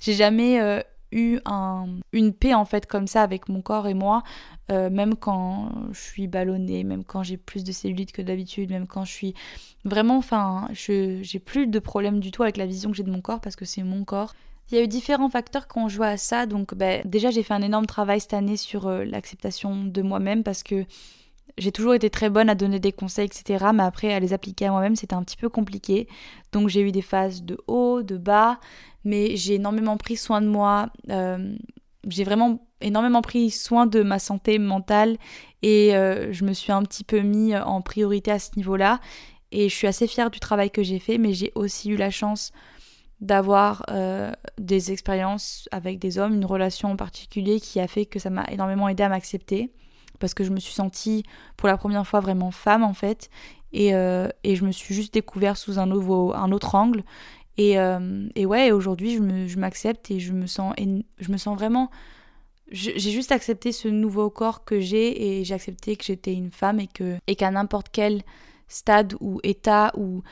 j'ai 0.00 0.14
jamais 0.14 0.60
euh, 0.60 0.80
eu 1.12 1.38
un, 1.44 1.86
une 2.12 2.32
paix 2.32 2.54
en 2.54 2.64
fait 2.64 2.86
comme 2.86 3.06
ça 3.06 3.22
avec 3.22 3.48
mon 3.48 3.62
corps 3.62 3.88
et 3.88 3.94
moi, 3.94 4.22
euh, 4.70 4.90
même 4.90 5.14
quand 5.16 5.70
je 5.92 6.00
suis 6.00 6.26
ballonnée, 6.26 6.84
même 6.84 7.04
quand 7.04 7.22
j'ai 7.22 7.36
plus 7.36 7.64
de 7.64 7.72
cellulite 7.72 8.12
que 8.12 8.22
d'habitude, 8.22 8.70
même 8.70 8.86
quand 8.86 9.04
je 9.04 9.12
suis 9.12 9.34
vraiment, 9.84 10.16
enfin, 10.16 10.68
j'ai 10.72 11.38
plus 11.44 11.66
de 11.66 11.78
problème 11.78 12.20
du 12.20 12.30
tout 12.30 12.42
avec 12.42 12.56
la 12.56 12.66
vision 12.66 12.90
que 12.90 12.96
j'ai 12.96 13.04
de 13.04 13.10
mon 13.10 13.20
corps 13.20 13.40
parce 13.40 13.56
que 13.56 13.64
c'est 13.64 13.82
mon 13.82 14.04
corps. 14.04 14.34
Il 14.70 14.76
y 14.76 14.80
a 14.80 14.82
eu 14.82 14.88
différents 14.88 15.28
facteurs 15.28 15.68
qui 15.68 15.78
ont 15.78 15.88
joué 15.88 16.08
à 16.08 16.16
ça, 16.16 16.46
donc 16.46 16.74
ben, 16.74 17.02
déjà 17.04 17.30
j'ai 17.30 17.44
fait 17.44 17.54
un 17.54 17.62
énorme 17.62 17.86
travail 17.86 18.20
cette 18.20 18.34
année 18.34 18.56
sur 18.56 18.88
euh, 18.88 19.04
l'acceptation 19.04 19.84
de 19.84 20.02
moi-même 20.02 20.42
parce 20.42 20.64
que 20.64 20.84
j'ai 21.58 21.72
toujours 21.72 21.94
été 21.94 22.10
très 22.10 22.28
bonne 22.28 22.50
à 22.50 22.54
donner 22.54 22.80
des 22.80 22.92
conseils, 22.92 23.26
etc. 23.26 23.66
Mais 23.72 23.82
après, 23.82 24.12
à 24.12 24.20
les 24.20 24.32
appliquer 24.32 24.66
à 24.66 24.70
moi-même, 24.70 24.96
c'était 24.96 25.14
un 25.14 25.22
petit 25.22 25.36
peu 25.36 25.48
compliqué. 25.48 26.06
Donc 26.52 26.68
j'ai 26.68 26.82
eu 26.82 26.92
des 26.92 27.02
phases 27.02 27.42
de 27.42 27.58
haut, 27.66 28.02
de 28.02 28.16
bas, 28.16 28.58
mais 29.06 29.36
j'ai 29.36 29.54
énormément 29.54 29.96
pris 29.96 30.16
soin 30.16 30.42
de 30.42 30.48
moi. 30.48 30.90
Euh, 31.10 31.54
j'ai 32.08 32.24
vraiment 32.24 32.66
énormément 32.80 33.22
pris 33.22 33.50
soin 33.50 33.86
de 33.86 34.02
ma 34.02 34.18
santé 34.18 34.58
mentale 34.58 35.16
et 35.62 35.96
euh, 35.96 36.32
je 36.32 36.44
me 36.44 36.52
suis 36.52 36.72
un 36.72 36.82
petit 36.82 37.04
peu 37.04 37.20
mis 37.20 37.56
en 37.56 37.80
priorité 37.82 38.32
à 38.32 38.40
ce 38.40 38.50
niveau-là. 38.56 39.00
Et 39.52 39.68
je 39.68 39.74
suis 39.74 39.86
assez 39.86 40.08
fière 40.08 40.30
du 40.30 40.40
travail 40.40 40.72
que 40.72 40.82
j'ai 40.82 40.98
fait, 40.98 41.18
mais 41.18 41.32
j'ai 41.34 41.52
aussi 41.54 41.90
eu 41.90 41.96
la 41.96 42.10
chance 42.10 42.50
d'avoir 43.20 43.84
euh, 43.90 44.32
des 44.58 44.90
expériences 44.90 45.68
avec 45.70 46.00
des 46.00 46.18
hommes, 46.18 46.34
une 46.34 46.44
relation 46.44 46.90
en 46.90 46.96
particulier 46.96 47.60
qui 47.60 47.78
a 47.78 47.86
fait 47.86 48.06
que 48.06 48.18
ça 48.18 48.28
m'a 48.28 48.44
énormément 48.50 48.88
aidé 48.88 49.04
à 49.04 49.08
m'accepter 49.08 49.72
parce 50.18 50.34
que 50.34 50.42
je 50.42 50.50
me 50.50 50.58
suis 50.58 50.74
sentie 50.74 51.22
pour 51.56 51.68
la 51.68 51.76
première 51.76 52.06
fois 52.06 52.20
vraiment 52.20 52.50
femme 52.50 52.82
en 52.82 52.92
fait 52.92 53.30
et, 53.72 53.90
je 53.90 54.64
me 54.64 54.72
suis 54.72 54.94
juste 54.94 55.14
découvert 55.14 55.56
sous 55.56 55.78
un, 55.78 55.86
nouveau, 55.86 56.34
un 56.34 56.52
autre 56.52 56.74
angle 56.74 57.04
et, 57.58 57.78
euh, 57.78 58.28
et 58.34 58.46
ouais 58.46 58.70
aujourd'hui 58.70 59.16
je 59.16 59.58
m'accepte 59.58 60.10
et 60.10 60.20
je 60.20 60.32
me 60.32 60.46
sens 60.46 60.74
je 61.18 61.32
me 61.32 61.36
sens 61.36 61.56
vraiment 61.56 61.90
j'ai 62.72 62.98
juste 62.98 63.30
accepté 63.30 63.70
ce 63.70 63.86
nouveau 63.86 64.28
corps 64.28 64.64
que 64.64 64.80
j'ai 64.80 65.38
et 65.38 65.44
j'ai 65.44 65.54
accepté 65.54 65.96
que 65.96 66.04
j'étais 66.04 66.34
une 66.34 66.50
femme 66.50 66.80
et 66.80 66.88
que 66.88 67.16
et 67.28 67.36
qu'à 67.36 67.50
n'importe 67.50 67.88
quel 67.92 68.22
stade 68.68 69.14
ou 69.20 69.40
état 69.42 69.92
ou 69.96 70.22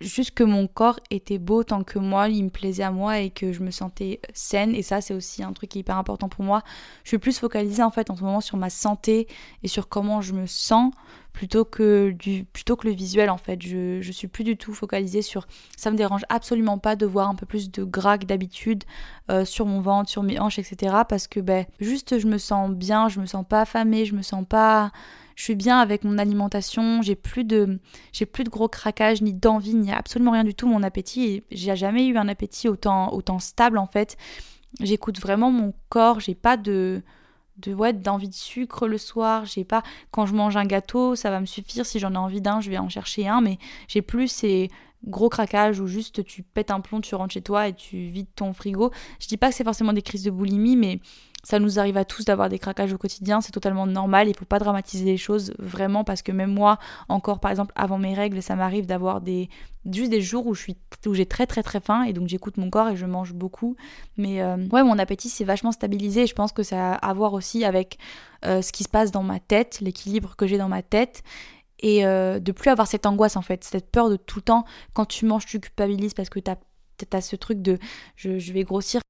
juste 0.00 0.32
que 0.32 0.44
mon 0.44 0.66
corps 0.66 0.98
était 1.10 1.38
beau 1.38 1.62
tant 1.62 1.84
que 1.84 1.98
moi, 1.98 2.28
il 2.28 2.44
me 2.44 2.50
plaisait 2.50 2.82
à 2.82 2.90
moi 2.90 3.20
et 3.20 3.30
que 3.30 3.52
je 3.52 3.62
me 3.62 3.70
sentais 3.70 4.20
saine 4.34 4.74
et 4.74 4.82
ça 4.82 5.00
c'est 5.00 5.14
aussi 5.14 5.42
un 5.42 5.52
truc 5.52 5.70
qui 5.70 5.78
est 5.78 5.80
hyper 5.80 5.96
important 5.96 6.28
pour 6.28 6.44
moi. 6.44 6.62
Je 7.04 7.08
suis 7.08 7.18
plus 7.18 7.38
focalisée 7.38 7.82
en 7.82 7.90
fait 7.90 8.10
en 8.10 8.16
ce 8.16 8.22
moment 8.22 8.40
sur 8.40 8.56
ma 8.56 8.70
santé 8.70 9.28
et 9.62 9.68
sur 9.68 9.88
comment 9.88 10.20
je 10.20 10.32
me 10.32 10.46
sens 10.46 10.92
plutôt 11.32 11.66
que 11.66 12.10
du 12.10 12.44
plutôt 12.44 12.76
que 12.76 12.88
le 12.88 12.94
visuel 12.94 13.30
en 13.30 13.36
fait. 13.36 13.60
Je, 13.62 14.00
je 14.00 14.12
suis 14.12 14.26
plus 14.26 14.42
du 14.42 14.56
tout 14.56 14.74
focalisée 14.74 15.22
sur 15.22 15.46
ça 15.76 15.90
me 15.90 15.96
dérange 15.96 16.24
absolument 16.28 16.78
pas 16.78 16.96
de 16.96 17.06
voir 17.06 17.28
un 17.28 17.34
peu 17.34 17.46
plus 17.46 17.70
de 17.70 17.84
gras 17.84 18.18
que 18.18 18.24
d'habitude 18.24 18.84
euh, 19.30 19.44
sur 19.44 19.66
mon 19.66 19.80
ventre, 19.80 20.10
sur 20.10 20.22
mes 20.22 20.40
hanches, 20.40 20.58
etc. 20.58 20.96
parce 21.08 21.28
que 21.28 21.40
ben 21.40 21.66
juste 21.78 22.18
je 22.18 22.26
me 22.26 22.38
sens 22.38 22.70
bien, 22.70 23.08
je 23.08 23.20
me 23.20 23.26
sens 23.26 23.44
pas 23.48 23.60
affamée, 23.60 24.06
je 24.06 24.14
me 24.14 24.22
sens 24.22 24.44
pas 24.48 24.90
je 25.36 25.42
suis 25.44 25.54
bien 25.54 25.78
avec 25.78 26.02
mon 26.02 26.18
alimentation, 26.18 27.02
j'ai 27.02 27.14
plus 27.14 27.44
de 27.44 27.78
j'ai 28.12 28.26
plus 28.26 28.42
de 28.42 28.48
gros 28.48 28.68
craquages 28.68 29.22
ni 29.22 29.34
d'envie 29.34 29.74
ni 29.74 29.92
absolument 29.92 30.32
rien 30.32 30.44
du 30.44 30.54
tout 30.54 30.66
mon 30.66 30.82
appétit 30.82 31.44
j'ai 31.50 31.76
jamais 31.76 32.06
eu 32.06 32.16
un 32.16 32.26
appétit 32.26 32.68
autant 32.68 33.38
stable 33.38 33.78
en 33.78 33.86
fait. 33.86 34.16
J'écoute 34.80 35.20
vraiment 35.20 35.50
mon 35.52 35.72
corps, 35.88 36.20
j'ai 36.20 36.34
pas 36.34 36.56
de 36.56 37.02
de 37.58 37.72
ouais, 37.72 37.92
d'envie 37.92 38.28
de 38.28 38.34
sucre 38.34 38.86
le 38.86 38.98
soir, 38.98 39.44
j'ai 39.46 39.64
pas 39.64 39.82
quand 40.10 40.26
je 40.26 40.34
mange 40.34 40.56
un 40.56 40.64
gâteau, 40.64 41.14
ça 41.14 41.30
va 41.30 41.40
me 41.40 41.46
suffire 41.46 41.86
si 41.86 41.98
j'en 41.98 42.12
ai 42.12 42.18
envie 42.18 42.40
d'un, 42.42 42.60
je 42.60 42.70
vais 42.70 42.78
en 42.78 42.88
chercher 42.88 43.28
un 43.28 43.40
mais 43.40 43.58
j'ai 43.88 44.02
plus 44.02 44.28
ces 44.28 44.70
gros 45.04 45.28
craquages 45.28 45.80
où 45.80 45.86
juste 45.86 46.24
tu 46.24 46.42
pètes 46.42 46.70
un 46.70 46.80
plomb, 46.80 47.00
tu 47.00 47.14
rentres 47.14 47.34
chez 47.34 47.42
toi 47.42 47.68
et 47.68 47.74
tu 47.74 48.06
vides 48.06 48.34
ton 48.34 48.52
frigo. 48.52 48.90
Je 49.20 49.28
dis 49.28 49.36
pas 49.36 49.50
que 49.50 49.54
c'est 49.54 49.64
forcément 49.64 49.92
des 49.92 50.02
crises 50.02 50.24
de 50.24 50.30
boulimie 50.30 50.76
mais 50.76 51.00
ça 51.46 51.60
nous 51.60 51.78
arrive 51.78 51.96
à 51.96 52.04
tous 52.04 52.24
d'avoir 52.24 52.48
des 52.48 52.58
craquages 52.58 52.92
au 52.92 52.98
quotidien, 52.98 53.40
c'est 53.40 53.52
totalement 53.52 53.86
normal, 53.86 54.28
il 54.28 54.34
faut 54.36 54.44
pas 54.44 54.58
dramatiser 54.58 55.04
les 55.04 55.16
choses 55.16 55.54
vraiment 55.60 56.02
parce 56.02 56.20
que 56.20 56.32
même 56.32 56.52
moi, 56.52 56.76
encore 57.08 57.38
par 57.38 57.52
exemple 57.52 57.72
avant 57.76 57.98
mes 57.98 58.14
règles, 58.14 58.42
ça 58.42 58.56
m'arrive 58.56 58.84
d'avoir 58.84 59.20
des 59.20 59.48
juste 59.88 60.10
des 60.10 60.20
jours 60.20 60.48
où 60.48 60.54
j'ai 60.56 61.26
très 61.26 61.46
très 61.46 61.62
très 61.62 61.78
faim 61.78 62.02
et 62.02 62.12
donc 62.12 62.26
j'écoute 62.26 62.56
mon 62.56 62.68
corps 62.68 62.88
et 62.88 62.96
je 62.96 63.06
mange 63.06 63.32
beaucoup. 63.32 63.76
Mais 64.16 64.42
euh, 64.42 64.56
ouais, 64.72 64.82
mon 64.82 64.98
appétit 64.98 65.28
s'est 65.28 65.44
vachement 65.44 65.70
stabilisé 65.70 66.22
et 66.22 66.26
je 66.26 66.34
pense 66.34 66.50
que 66.50 66.64
ça 66.64 66.94
a 66.94 67.10
à 67.10 67.14
voir 67.14 67.32
aussi 67.32 67.64
avec 67.64 67.98
euh, 68.44 68.60
ce 68.60 68.72
qui 68.72 68.82
se 68.82 68.88
passe 68.88 69.12
dans 69.12 69.22
ma 69.22 69.38
tête, 69.38 69.78
l'équilibre 69.80 70.34
que 70.34 70.48
j'ai 70.48 70.58
dans 70.58 70.68
ma 70.68 70.82
tête 70.82 71.22
et 71.78 72.04
euh, 72.04 72.40
de 72.40 72.50
plus 72.50 72.70
avoir 72.70 72.88
cette 72.88 73.06
angoisse 73.06 73.36
en 73.36 73.42
fait, 73.42 73.62
cette 73.62 73.92
peur 73.92 74.10
de 74.10 74.16
tout 74.16 74.40
le 74.40 74.42
temps 74.42 74.64
quand 74.94 75.06
tu 75.06 75.24
manges 75.26 75.46
tu 75.46 75.60
culpabilises 75.60 76.14
parce 76.14 76.28
que 76.28 76.40
tu 76.40 76.50
as, 76.50 77.20
ce 77.20 77.36
truc 77.36 77.62
de 77.62 77.78
je 78.16 78.52
vais 78.52 78.64
grossir 78.64 79.00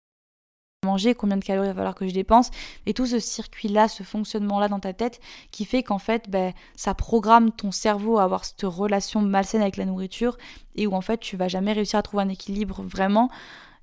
manger, 0.86 1.14
combien 1.14 1.36
de 1.36 1.44
calories 1.44 1.68
il 1.68 1.70
va 1.70 1.74
falloir 1.74 1.94
que 1.94 2.08
je 2.08 2.14
dépense, 2.14 2.50
et 2.86 2.94
tout 2.94 3.06
ce 3.06 3.18
circuit-là, 3.18 3.88
ce 3.88 4.02
fonctionnement-là 4.02 4.68
dans 4.68 4.80
ta 4.80 4.92
tête 4.92 5.20
qui 5.50 5.64
fait 5.64 5.82
qu'en 5.82 5.98
fait, 5.98 6.30
ben, 6.30 6.52
ça 6.74 6.94
programme 6.94 7.52
ton 7.52 7.70
cerveau 7.70 8.18
à 8.18 8.22
avoir 8.22 8.44
cette 8.44 8.62
relation 8.62 9.20
malsaine 9.20 9.60
avec 9.60 9.76
la 9.76 9.84
nourriture 9.84 10.38
et 10.74 10.86
où 10.86 10.94
en 10.94 11.00
fait 11.00 11.18
tu 11.18 11.36
vas 11.36 11.48
jamais 11.48 11.72
réussir 11.72 11.98
à 11.98 12.02
trouver 12.02 12.22
un 12.22 12.28
équilibre 12.28 12.82
vraiment. 12.82 13.30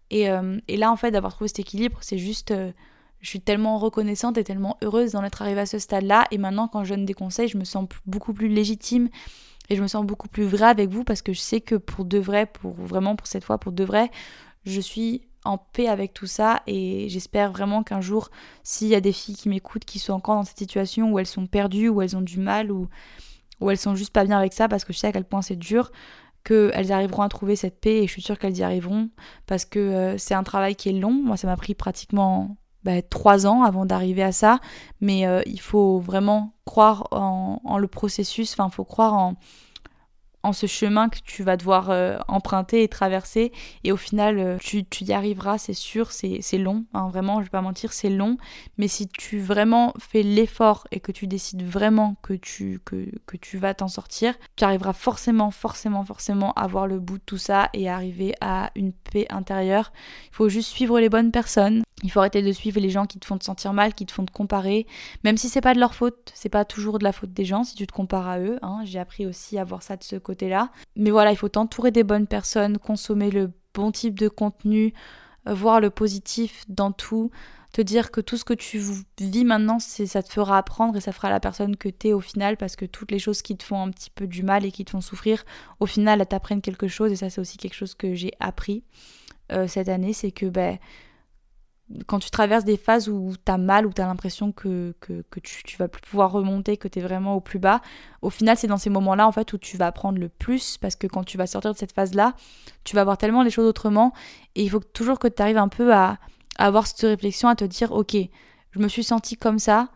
Et, 0.10 0.30
euh, 0.30 0.60
là, 0.70 0.92
en 0.92 0.96
fait, 0.96 1.12
d'avoir 1.12 1.34
trouvé 1.34 1.48
cet 1.48 1.60
équilibre, 1.60 1.98
c'est 2.02 2.18
juste. 2.18 2.52
Euh, 2.52 2.72
je 3.20 3.30
suis 3.30 3.40
tellement 3.40 3.78
reconnaissante 3.78 4.38
et 4.38 4.44
tellement 4.44 4.78
heureuse 4.84 5.14
d'en 5.14 5.24
être 5.24 5.42
arrivée 5.42 5.62
à 5.62 5.66
ce 5.66 5.80
stade-là. 5.80 6.26
Et 6.32 6.38
maintenant, 6.38 6.68
quand 6.68 6.84
je 6.84 6.94
donne 6.94 7.06
des 7.06 7.14
conseils, 7.14 7.48
je 7.48 7.58
me 7.58 7.64
sens 7.64 7.88
beaucoup 8.06 8.34
plus 8.34 8.50
légitime 8.50 9.08
et 9.70 9.78
je 9.78 9.82
me 9.82 9.88
sens 9.88 10.06
beaucoup 10.06 10.28
plus 10.28 10.44
vraie 10.44 10.68
avec 10.68 10.90
vous 10.90 11.06
parce 11.06 11.22
que 11.22 11.32
je 11.32 11.40
sais 11.40 11.62
que 11.62 11.76
pour 11.76 12.04
de 12.04 12.18
vrai, 12.18 12.46
pour 12.46 12.74
vraiment 12.74 13.16
pour 13.16 13.28
cette 13.28 13.46
fois, 13.46 13.58
pour 13.58 13.72
de 13.72 13.86
vrai, 13.86 14.12
je 14.66 14.82
suis 14.82 15.22
en 15.46 15.58
paix 15.58 15.88
avec 15.88 16.14
tout 16.14 16.28
ça 16.28 16.62
et 16.68 17.08
j'espère 17.10 17.52
vraiment 17.52 17.84
qu'un 17.84 18.02
jour, 18.02 18.30
s'il 18.64 18.88
y 18.88 18.96
a 18.96 19.02
des 19.02 19.12
filles 19.12 19.36
qui 19.36 19.50
m'écoutent 19.50 19.86
qui 19.86 20.00
sont 20.00 20.14
encore 20.14 20.36
dans 20.36 20.44
cette 20.44 20.58
situation 20.58 21.12
où 21.12 21.20
elles 21.20 21.28
sont 21.28 21.48
perdues, 21.48 21.90
où 21.90 22.02
elles 22.02 22.16
ont 22.16 22.22
du 22.22 22.40
mal, 22.40 22.72
ou 22.72 22.88
où 23.60 23.70
elles 23.70 23.78
sont 23.78 23.96
juste 23.96 24.12
pas 24.12 24.26
bien 24.26 24.38
avec 24.38 24.54
ça 24.54 24.68
parce 24.68 24.84
que 24.84 24.94
je 24.94 25.00
sais 25.00 25.08
à 25.08 25.12
quel 25.12 25.26
point 25.26 25.42
c'est 25.42 25.56
dur, 25.56 25.92
qu'elles 26.44 26.92
arriveront 26.92 27.22
à 27.24 27.30
trouver 27.30 27.56
cette 27.56 27.80
paix 27.80 28.04
et 28.04 28.08
je 28.08 28.12
suis 28.12 28.22
sûre 28.22 28.38
qu'elles 28.38 28.58
y 28.58 28.64
arriveront 28.64 29.10
parce 29.48 29.66
que 29.66 29.80
euh, 29.80 30.18
c'est 30.18 30.34
un 30.34 30.44
travail 30.44 30.76
qui 30.76 30.90
est 30.90 30.94
long. 30.94 31.14
Moi, 31.14 31.38
ça 31.38 31.48
m'a 31.48 31.56
pris 31.56 31.74
pratiquement 31.74 32.58
bah, 32.84 33.02
trois 33.02 33.48
ans 33.48 33.64
avant 33.64 33.86
d'arriver 33.86 34.24
à 34.24 34.34
ça, 34.34 34.60
mais 35.00 35.26
euh, 35.26 35.42
il 35.46 35.62
faut 35.62 36.00
vraiment 36.00 36.54
croire 36.66 37.08
en, 37.12 37.62
en 37.64 37.78
le 37.78 37.88
processus, 37.88 38.54
enfin, 38.54 38.68
il 38.70 38.76
faut 38.76 38.84
croire 38.84 39.14
en 39.14 39.36
en 40.44 40.54
ce 40.54 40.68
chemin 40.68 41.10
que 41.10 41.20
tu 41.24 41.44
vas 41.44 41.58
devoir 41.58 41.90
euh, 41.90 42.18
emprunter 42.28 42.84
et 42.84 42.88
traverser. 42.88 43.52
Et 43.84 43.92
au 43.92 43.98
final, 43.98 44.38
euh, 44.40 44.58
tu, 44.60 44.86
y 45.04 45.14
arriveras, 45.14 45.58
c'est 45.58 45.74
sûr, 45.74 46.12
c'est 46.12 46.58
long, 46.58 46.86
hein, 46.94 47.08
vraiment, 47.08 47.40
je 47.40 47.46
vais 47.46 47.50
pas 47.50 47.62
mentir, 47.62 47.94
c'est 47.94 48.10
long. 48.10 48.38
Mais 48.78 48.88
si 48.88 49.08
tu 49.08 49.40
vraiment 49.40 49.94
fais 50.00 50.24
l'effort 50.24 50.88
et 50.92 51.00
que 51.00 51.12
tu 51.12 51.28
décides 51.28 51.64
vraiment 51.64 52.16
que 52.22 52.34
tu, 52.34 52.80
que, 52.86 53.08
que 53.26 53.38
tu 53.38 53.58
vas 53.58 53.74
t'en 53.74 53.88
sortir, 53.88 54.36
tu 54.56 54.64
arriveras 54.64 54.94
forcément, 54.94 55.52
forcément, 55.52 56.04
forcément 56.04 56.54
à 56.54 56.68
voir 56.68 56.88
le 56.88 57.00
bout 57.00 57.18
de 57.18 57.24
tout 57.26 57.38
ça 57.38 57.70
et 57.74 57.90
arriver 57.90 58.36
à 58.42 58.72
une 58.76 58.92
paix 58.92 59.26
intérieure. 59.30 59.94
Il 60.32 60.36
faut 60.36 60.50
juste 60.50 60.70
suivre 60.70 61.00
les 61.00 61.10
bonnes 61.10 61.32
personnes. 61.32 61.84
Il 62.02 62.12
faut 62.12 62.20
arrêter 62.20 62.42
de 62.42 62.52
suivre 62.52 62.80
les 62.80 62.90
gens 62.90 63.06
qui 63.06 63.20
te 63.20 63.26
font 63.26 63.38
te 63.38 63.46
sentir 63.46 63.74
mal, 63.74 63.94
qui 63.94 64.06
te 64.06 64.12
font 64.12 64.26
te 64.26 64.32
comparer, 64.32 64.88
même 65.24 65.38
si 65.38 65.48
c'est 65.48 65.62
pas 65.62 65.74
de 65.74 65.80
leur 65.80 65.94
faute, 65.94 66.32
c'est 66.34 66.50
pas 66.50 66.66
toujours 66.66 67.00
de 67.00 67.04
la 67.04 67.12
faute 67.12 67.34
des 67.34 67.46
gens 67.46 67.64
si 67.64 67.76
tu 67.76 67.86
te 67.86 67.94
compares 67.94 68.28
à 68.28 68.40
eux. 68.40 68.58
Hein. 68.62 68.82
J'ai 68.84 69.00
appris 69.00 69.26
aussi 69.26 69.58
à 69.58 69.64
voir 69.64 69.84
ça 69.84 69.96
de 69.96 70.04
ce 70.04 70.16
côté-là. 70.16 70.72
Mais 70.96 71.12
voilà, 71.12 71.32
il 71.32 71.38
faut 71.38 71.50
t'entourer 71.50 71.92
des 71.92 72.04
bonnes 72.04 72.28
personnes, 72.28 72.78
consommer 72.78 73.30
le 73.30 73.52
bon 73.74 73.92
type 73.92 74.20
de 74.20 74.28
contenu, 74.28 74.94
euh, 75.48 75.54
voir 75.54 75.80
le 75.80 75.90
positif 75.90 76.66
dans 76.68 76.92
tout, 76.92 77.32
te 77.74 77.82
dire 77.82 78.12
que 78.12 78.22
tout 78.22 78.38
ce 78.38 78.46
que 78.46 78.54
tu 78.54 78.82
vis 79.20 79.46
maintenant, 79.46 79.80
ça 79.80 80.22
te 80.24 80.32
fera 80.32 80.58
apprendre 80.58 80.96
et 80.96 81.02
ça 81.02 81.12
fera 81.12 81.30
la 81.30 81.40
personne 81.40 81.76
que 81.76 81.90
t'es 81.90 82.14
au 82.14 82.20
final, 82.20 82.56
parce 82.56 82.76
que 82.76 82.86
toutes 82.86 83.12
les 83.12 83.20
choses 83.20 83.42
qui 83.42 83.58
te 83.58 83.64
font 83.64 83.82
un 83.82 83.90
petit 83.90 84.12
peu 84.12 84.28
du 84.28 84.44
mal 84.44 84.64
et 84.64 84.72
qui 84.72 84.86
te 84.86 84.92
font 84.92 85.02
souffrir, 85.02 85.44
au 85.80 85.88
final, 85.88 86.22
elles 86.22 86.28
t'apprennent 86.28 86.62
quelque 86.62 86.88
chose 86.88 87.12
et 87.12 87.16
ça 87.16 87.30
c'est 87.30 87.42
aussi 87.42 87.58
quelque 87.58 87.74
chose 87.74 87.96
que 87.96 88.14
j'ai 88.14 88.32
appris 88.40 88.84
euh, 89.52 89.68
cette 89.68 89.90
année, 89.90 90.14
c'est 90.14 90.32
que 90.32 90.46
ben 90.46 90.78
quand 92.08 92.20
tu 92.20 92.32
traverses 92.32 92.64
des 92.64 92.78
phases 92.78 93.10
où 93.10 93.34
tu 93.46 93.52
as 93.52 93.58
mal, 93.58 93.86
où 93.86 93.94
tu 93.94 94.02
as 94.02 94.06
l'impression 94.06 94.52
que, 94.52 94.94
tu, 95.44 95.78
vas 95.78 95.88
plus 95.88 96.02
pouvoir 96.02 96.32
remonter, 96.32 96.78
que 96.78 96.88
tu 96.88 97.00
es 97.00 97.02
vraiment 97.02 97.36
au 97.36 97.42
plus 97.42 97.60
bas, 97.60 97.82
au 98.22 98.30
final, 98.30 98.58
c'est 98.58 98.68
dans 98.68 98.78
ces 98.78 98.90
moments-là 98.90 99.28
en 99.28 99.32
fait 99.32 99.52
où 99.54 99.58
tu 99.58 99.78
vas 99.78 99.88
apprendre 99.88 100.18
le 100.18 100.30
plus 100.30 100.78
parce 100.78 100.96
que 100.96 101.08
quand 101.08 101.24
tu 101.24 101.38
vas 101.38 101.48
sortir 101.48 101.74
de 101.74 101.78
cette 101.78 101.92
phase-là, 101.92 102.36
tu 102.84 102.96
vas 102.96 103.04
voir 103.04 103.18
tellement 103.18 103.44
les 103.44 103.50
choses 103.50 103.68
autrement 103.68 104.14
et 104.56 104.64
il 104.64 104.70
faut 104.70 104.80
toujours 104.80 105.20
que 105.20 105.28
tu 105.28 105.42
arrives 105.42 105.58
un 105.58 105.68
peu 105.68 105.94
à, 105.94 106.18
à, 106.58 106.66
avoir 106.66 106.88
cette 106.88 107.02
réflexion, 107.02 107.50
à 107.50 107.56
te 107.56 107.66
dire 107.66 107.92
ok, 107.92 108.16
je 108.72 108.80
me 108.80 108.88
suis 108.88 109.04
senti 109.04 109.36
comme 109.36 109.60
ça, 109.60 109.90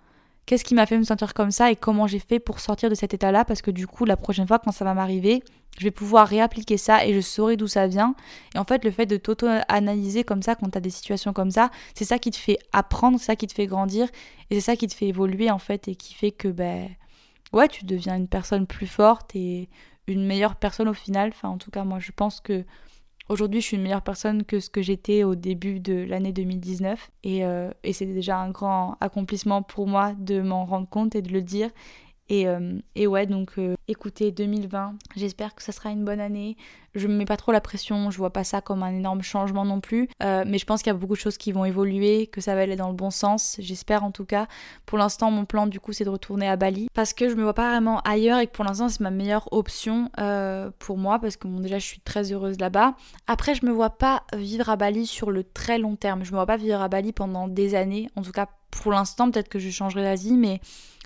qu'est-ce 0.47 0.63
qui 0.63 0.73
m'a 0.73 0.87
fait 0.87 0.97
me 0.97 1.03
sentir 1.03 1.35
comme 1.35 1.51
ça 1.51 1.69
et 1.69 1.75
comment 1.75 2.07
j'ai 2.07 2.17
fait 2.17 2.39
pour 2.39 2.59
sortir 2.59 2.89
de 2.89 2.95
cet 2.95 3.13
état-là 3.13 3.45
parce 3.45 3.61
que 3.61 3.69
du 3.69 3.85
coup, 3.85 4.05
la 4.05 4.17
prochaine 4.17 4.47
fois 4.47 4.57
quand 4.57 4.71
ça 4.71 4.85
va 4.85 4.95
m'arriver, 4.95 5.43
je 5.77 5.83
vais 5.83 5.91
pouvoir 5.91 6.27
réappliquer 6.27 6.77
ça 6.77 7.05
et 7.05 7.13
je 7.13 7.19
saurai 7.19 7.57
d'où 7.57 7.67
ça 7.67 7.85
vient. 7.85 8.15
Et 8.55 8.57
en 8.57 8.63
fait, 8.63 8.83
le 8.83 8.89
fait 8.89 9.05
de 9.05 9.17
t'auto-analyser 9.17 10.23
comme 10.23 10.41
ça 10.41 10.55
quand 10.55 10.69
tu 10.71 10.77
as 10.77 10.81
des 10.81 10.89
situations 10.89 11.33
comme 11.33 11.51
ça, 11.51 11.69
c'est 11.93 12.05
ça 12.05 12.17
qui 12.17 12.31
te 12.31 12.38
fait 12.38 12.57
apprendre, 12.71 13.19
c'est 13.19 13.25
ça 13.25 13.36
qui 13.36 13.45
te 13.45 13.53
fait 13.53 13.67
grandir 13.67 14.07
et 14.49 14.55
c'est 14.55 14.71
ça 14.71 14.75
qui 14.75 14.88
te 14.88 14.95
fait 14.95 15.07
évoluer 15.07 15.51
en 15.51 15.60
fait 15.60 15.88
et 15.89 15.95
qui 15.95 16.15
fait 16.15 16.31
que 16.31 16.47
ben 16.47 16.89
ouais, 17.53 17.67
tu 17.67 17.86
deviens 17.86 18.15
une 18.15 18.29
personne 18.29 18.65
plus 18.65 18.88
forte 18.88 19.36
et 19.36 19.69
une 20.07 20.25
meilleure 20.25 20.55
personne 20.55 20.88
au 20.88 20.93
final. 20.93 21.29
Enfin, 21.29 21.49
en 21.49 21.57
tout 21.57 21.71
cas, 21.71 21.83
moi 21.83 21.99
je 21.99 22.12
pense 22.15 22.39
que 22.39 22.63
aujourd'hui 23.29 23.61
je 23.61 23.67
suis 23.67 23.77
une 23.77 23.83
meilleure 23.83 24.01
personne 24.01 24.43
que 24.43 24.59
ce 24.59 24.69
que 24.69 24.81
j'étais 24.81 25.23
au 25.23 25.35
début 25.35 25.79
de 25.79 26.05
l'année 26.07 26.31
2019 26.31 27.11
et, 27.23 27.45
euh, 27.45 27.71
et 27.83 27.93
c'est 27.93 28.05
déjà 28.05 28.37
un 28.39 28.49
grand 28.49 28.97
accomplissement 29.01 29.61
pour 29.61 29.87
moi 29.87 30.13
de 30.17 30.41
m'en 30.41 30.65
rendre 30.65 30.87
compte 30.89 31.15
et 31.15 31.21
de 31.21 31.31
le 31.31 31.41
dire 31.41 31.69
et, 32.29 32.47
euh, 32.47 32.77
et, 32.95 33.07
ouais, 33.07 33.25
donc 33.25 33.51
euh, 33.57 33.75
écoutez, 33.87 34.31
2020, 34.31 34.95
j'espère 35.15 35.55
que 35.55 35.63
ça 35.63 35.71
sera 35.71 35.91
une 35.91 36.03
bonne 36.03 36.19
année. 36.19 36.57
Je 36.93 37.07
me 37.07 37.13
mets 37.13 37.25
pas 37.25 37.37
trop 37.37 37.51
la 37.51 37.61
pression, 37.61 38.09
je 38.09 38.17
vois 38.17 38.33
pas 38.33 38.43
ça 38.43 38.59
comme 38.59 38.83
un 38.83 38.91
énorme 38.91 39.21
changement 39.21 39.63
non 39.63 39.79
plus. 39.79 40.09
Euh, 40.23 40.43
mais 40.45 40.57
je 40.57 40.65
pense 40.65 40.81
qu'il 40.81 40.91
y 40.91 40.95
a 40.95 40.97
beaucoup 40.97 41.13
de 41.13 41.19
choses 41.19 41.37
qui 41.37 41.51
vont 41.51 41.63
évoluer, 41.63 42.27
que 42.27 42.41
ça 42.41 42.55
va 42.55 42.61
aller 42.61 42.75
dans 42.75 42.89
le 42.89 42.95
bon 42.95 43.11
sens, 43.11 43.55
j'espère 43.59 44.03
en 44.03 44.11
tout 44.11 44.25
cas. 44.25 44.47
Pour 44.85 44.97
l'instant, 44.97 45.31
mon 45.31 45.45
plan 45.45 45.67
du 45.67 45.79
coup, 45.79 45.93
c'est 45.93 46.05
de 46.05 46.09
retourner 46.09 46.49
à 46.49 46.57
Bali. 46.57 46.87
Parce 46.93 47.13
que 47.13 47.29
je 47.29 47.35
me 47.35 47.43
vois 47.43 47.53
pas 47.53 47.69
vraiment 47.69 48.01
ailleurs 48.01 48.39
et 48.39 48.47
que 48.47 48.51
pour 48.51 48.65
l'instant, 48.65 48.89
c'est 48.89 49.01
ma 49.01 49.11
meilleure 49.11 49.47
option 49.53 50.09
pour 50.79 50.97
moi. 50.97 51.19
Parce 51.19 51.37
que 51.37 51.47
bon, 51.47 51.59
déjà, 51.59 51.79
je 51.79 51.85
suis 51.85 51.99
très 51.99 52.33
heureuse 52.33 52.59
là-bas. 52.59 52.95
Après, 53.27 53.55
je 53.55 53.65
me 53.65 53.71
vois 53.71 53.91
pas 53.91 54.23
vivre 54.33 54.69
à 54.69 54.75
Bali 54.75 55.05
sur 55.05 55.31
le 55.31 55.43
très 55.43 55.77
long 55.77 55.95
terme. 55.95 56.25
Je 56.25 56.31
me 56.31 56.37
vois 56.37 56.47
pas 56.47 56.57
vivre 56.57 56.81
à 56.81 56.89
Bali 56.89 57.13
pendant 57.13 57.47
des 57.47 57.75
années. 57.75 58.09
En 58.15 58.21
tout 58.21 58.31
cas, 58.31 58.47
pour 58.71 58.91
l'instant, 58.91 59.31
peut-être 59.31 59.49
que 59.49 59.59
je 59.59 59.69
changerai 59.69 60.03
d'avis, 60.03 60.33
mais 60.33 60.59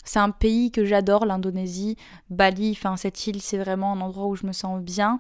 c'est 0.04 0.20
un 0.20 0.32
pays 0.32 0.72
que 0.72 0.86
j'adore, 0.86 1.26
l'Indonésie, 1.26 1.98
Bali, 2.30 2.72
enfin 2.72 2.98
cette 2.98 3.28
île, 3.28 3.42
c'est 3.42 3.58
vraiment 3.58 3.94
un 3.94 4.02
endroit 4.02 4.28
où 4.28 4.36
je 4.36 4.46
me 4.46 4.52
sens 4.52 4.82
bien. 4.82 5.18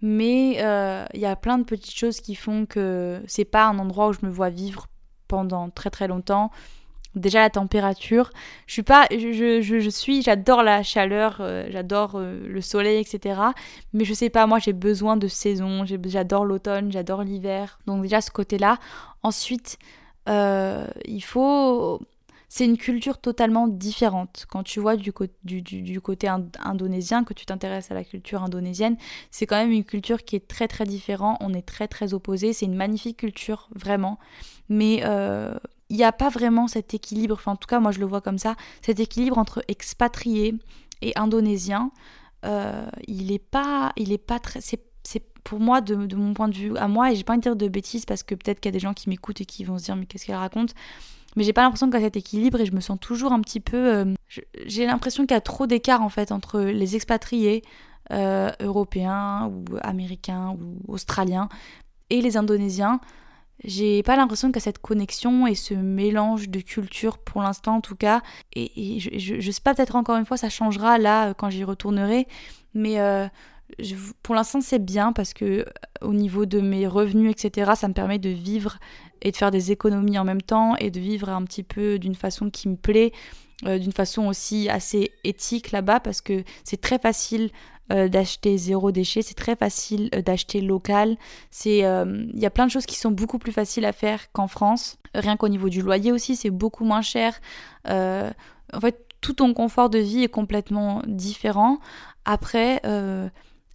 Mais 0.00 0.56
euh, 0.58 1.04
il 1.14 1.20
y 1.20 1.26
a 1.26 1.36
plein 1.36 1.58
de 1.58 1.64
petites 1.64 1.96
choses 1.96 2.20
qui 2.20 2.34
font 2.34 2.66
que 2.66 3.22
c'est 3.26 3.44
pas 3.44 3.66
un 3.66 3.78
endroit 3.78 4.08
où 4.08 4.12
je 4.12 4.18
me 4.22 4.30
vois 4.30 4.50
vivre 4.50 4.86
pendant 5.28 5.70
très 5.70 5.90
très 5.90 6.08
longtemps. 6.08 6.50
Déjà 7.14 7.40
la 7.40 7.50
température, 7.50 8.30
je 8.66 8.72
suis 8.72 8.82
pas, 8.82 9.06
je, 9.10 9.60
je, 9.62 9.88
suis, 9.88 10.20
j'adore 10.20 10.64
la 10.64 10.82
chaleur, 10.82 11.36
euh, 11.38 11.68
j'adore 11.70 12.16
euh, 12.16 12.44
le 12.46 12.60
soleil, 12.60 13.00
etc. 13.00 13.40
Mais 13.92 14.04
je 14.04 14.12
sais 14.12 14.30
pas, 14.30 14.46
moi 14.48 14.58
j'ai 14.58 14.72
besoin 14.72 15.16
de 15.16 15.28
saison, 15.28 15.84
j'adore 15.86 16.44
l'automne, 16.44 16.90
j'adore 16.90 17.22
l'hiver. 17.22 17.78
Donc 17.86 18.02
déjà 18.02 18.20
ce 18.20 18.32
côté-là. 18.32 18.78
Ensuite, 19.22 19.78
il 20.26 21.22
faut 21.22 22.00
c'est 22.54 22.66
une 22.66 22.78
culture 22.78 23.18
totalement 23.18 23.66
différente. 23.66 24.46
Quand 24.48 24.62
tu 24.62 24.78
vois 24.78 24.94
du, 24.94 25.12
côté 25.12 26.28
indonésien, 26.28 27.24
que 27.24 27.34
tu 27.34 27.46
t'intéresses 27.46 27.90
à 27.90 27.94
la 27.94 28.04
culture 28.04 28.44
indonésienne, 28.44 28.96
c'est 29.32 29.44
quand 29.44 29.56
même 29.56 29.72
une 29.72 29.82
culture 29.82 30.22
qui 30.22 30.36
est 30.36 30.46
très 30.46 30.68
très 30.68 30.84
différente. 30.84 31.36
On 31.40 31.52
est 31.52 31.66
très 31.66 31.88
très 31.88 32.14
opposés. 32.14 32.52
C'est 32.52 32.66
une 32.66 32.76
magnifique 32.76 33.16
culture, 33.16 33.68
vraiment. 33.74 34.20
Mais 34.68 35.00
euh, 35.02 35.56
il 35.88 35.96
n'y 35.96 36.04
a 36.04 36.12
pas 36.12 36.28
vraiment 36.28 36.68
cet 36.68 36.94
équilibre, 36.94 37.34
enfin 37.34 37.52
en 37.52 37.56
tout 37.56 37.66
cas 37.66 37.80
moi 37.80 37.90
je 37.90 37.98
le 37.98 38.06
vois 38.06 38.20
comme 38.20 38.38
ça, 38.38 38.54
cet 38.82 39.00
équilibre 39.00 39.36
entre 39.36 39.64
expatriés 39.66 40.54
et 41.02 41.12
indonésiens. 41.18 41.90
Euh, 42.44 42.86
il 43.08 43.32
est 43.32 43.44
pas, 43.44 43.92
il 43.96 44.12
est 44.12 44.18
pas 44.18 44.38
très, 44.38 44.60
c'est 44.60 44.80
pour 45.42 45.60
moi, 45.60 45.80
de, 45.82 45.94
de, 46.06 46.16
mon 46.16 46.34
point 46.34 46.48
de 46.48 46.54
vue 46.54 46.76
à 46.78 46.88
moi, 46.88 47.12
et 47.12 47.16
j'ai 47.16 47.22
pas 47.24 47.34
envie 47.34 47.40
de 47.40 47.42
dire 47.42 47.56
de 47.56 47.68
bêtises 47.68 48.06
parce 48.06 48.22
que 48.22 48.34
peut-être 48.34 48.60
qu'il 48.60 48.70
y 48.70 48.72
a 48.72 48.78
des 48.78 48.80
gens 48.80 48.94
qui 48.94 49.10
m'écoutent 49.10 49.42
et 49.42 49.44
qui 49.44 49.62
vont 49.64 49.78
se 49.78 49.84
dire 49.84 49.96
mais 49.96 50.06
qu'est-ce 50.06 50.24
qu'elle 50.24 50.36
raconte? 50.36 50.74
Mais 51.36 51.44
j'ai 51.44 51.52
pas 51.52 51.62
l'impression 51.62 51.88
qu'il 51.88 52.00
y 52.00 52.02
a 52.02 52.06
cet 52.06 52.16
équilibre 52.16 52.60
et 52.60 52.66
je 52.66 52.72
me 52.72 52.80
sens 52.80 52.98
toujours 53.00 53.32
un 53.32 53.40
petit 53.40 53.60
peu. 53.60 53.94
Euh, 53.94 54.14
j'ai 54.66 54.86
l'impression 54.86 55.24
qu'il 55.24 55.34
y 55.34 55.38
a 55.38 55.40
trop 55.40 55.66
d'écart 55.66 56.02
en 56.02 56.08
fait 56.08 56.32
entre 56.32 56.60
les 56.60 56.96
expatriés 56.96 57.62
euh, 58.12 58.50
européens 58.60 59.46
ou 59.46 59.64
américains 59.82 60.56
ou 60.60 60.92
australiens 60.92 61.48
et 62.10 62.20
les 62.20 62.36
indonésiens. 62.36 63.00
J'ai 63.62 64.02
pas 64.02 64.16
l'impression 64.16 64.48
qu'il 64.50 64.58
y 64.58 64.62
cette 64.62 64.80
connexion 64.80 65.46
et 65.46 65.54
ce 65.54 65.74
mélange 65.74 66.48
de 66.48 66.60
culture 66.60 67.18
pour 67.18 67.42
l'instant 67.42 67.76
en 67.76 67.80
tout 67.80 67.96
cas. 67.96 68.20
Et, 68.54 68.98
je, 68.98 69.40
je, 69.40 69.50
sais 69.50 69.60
pas, 69.60 69.74
peut-être 69.74 69.96
encore 69.96 70.16
une 70.16 70.26
fois 70.26 70.36
ça 70.36 70.48
changera 70.48 70.98
là 70.98 71.28
euh, 71.28 71.34
quand 71.34 71.50
j'y 71.50 71.64
retournerai. 71.64 72.26
Mais 72.74 72.98
pour 74.22 74.34
l'instant, 74.34 74.60
c'est 74.60 74.84
bien 74.84 75.12
parce 75.12 75.34
que 75.34 75.44
euh, 75.44 75.64
au 76.00 76.12
niveau 76.12 76.46
de 76.46 76.60
mes 76.60 76.86
revenus, 76.86 77.30
etc., 77.30 77.72
ça 77.76 77.88
me 77.88 77.94
permet 77.94 78.18
de 78.18 78.30
vivre 78.30 78.78
et 79.22 79.30
de 79.30 79.36
faire 79.36 79.50
des 79.50 79.72
économies 79.72 80.18
en 80.18 80.24
même 80.24 80.42
temps 80.42 80.76
et 80.76 80.90
de 80.90 81.00
vivre 81.00 81.28
un 81.28 81.42
petit 81.44 81.62
peu 81.62 81.98
d'une 81.98 82.14
façon 82.14 82.50
qui 82.50 82.68
me 82.68 82.76
plaît, 82.76 83.12
euh, 83.66 83.78
d'une 83.78 83.92
façon 83.92 84.26
aussi 84.26 84.68
assez 84.68 85.12
éthique 85.24 85.72
là-bas 85.72 86.00
parce 86.00 86.20
que 86.20 86.44
c'est 86.64 86.80
très 86.80 86.98
facile 86.98 87.50
euh, 87.92 88.08
d'acheter 88.08 88.56
zéro 88.56 88.92
déchet, 88.92 89.22
c'est 89.22 89.34
très 89.34 89.56
facile 89.56 90.10
d'acheter 90.10 90.60
local. 90.60 91.16
C'est, 91.50 91.78
il 91.78 92.38
y 92.40 92.46
a 92.46 92.50
plein 92.50 92.66
de 92.66 92.70
choses 92.70 92.86
qui 92.86 92.96
sont 92.96 93.10
beaucoup 93.10 93.38
plus 93.38 93.52
faciles 93.52 93.84
à 93.84 93.92
faire 93.92 94.30
qu'en 94.32 94.48
France. 94.48 94.98
Rien 95.14 95.36
qu'au 95.36 95.48
niveau 95.48 95.68
du 95.68 95.82
loyer 95.82 96.12
aussi, 96.12 96.36
c'est 96.36 96.50
beaucoup 96.50 96.84
moins 96.84 97.02
cher. 97.02 97.40
en 97.86 98.80
fait, 98.80 99.00
tout 99.20 99.34
ton 99.34 99.54
confort 99.54 99.88
de 99.90 99.98
vie 99.98 100.22
est 100.22 100.28
complètement 100.28 101.02
différent. 101.06 101.78
Après, 102.24 102.80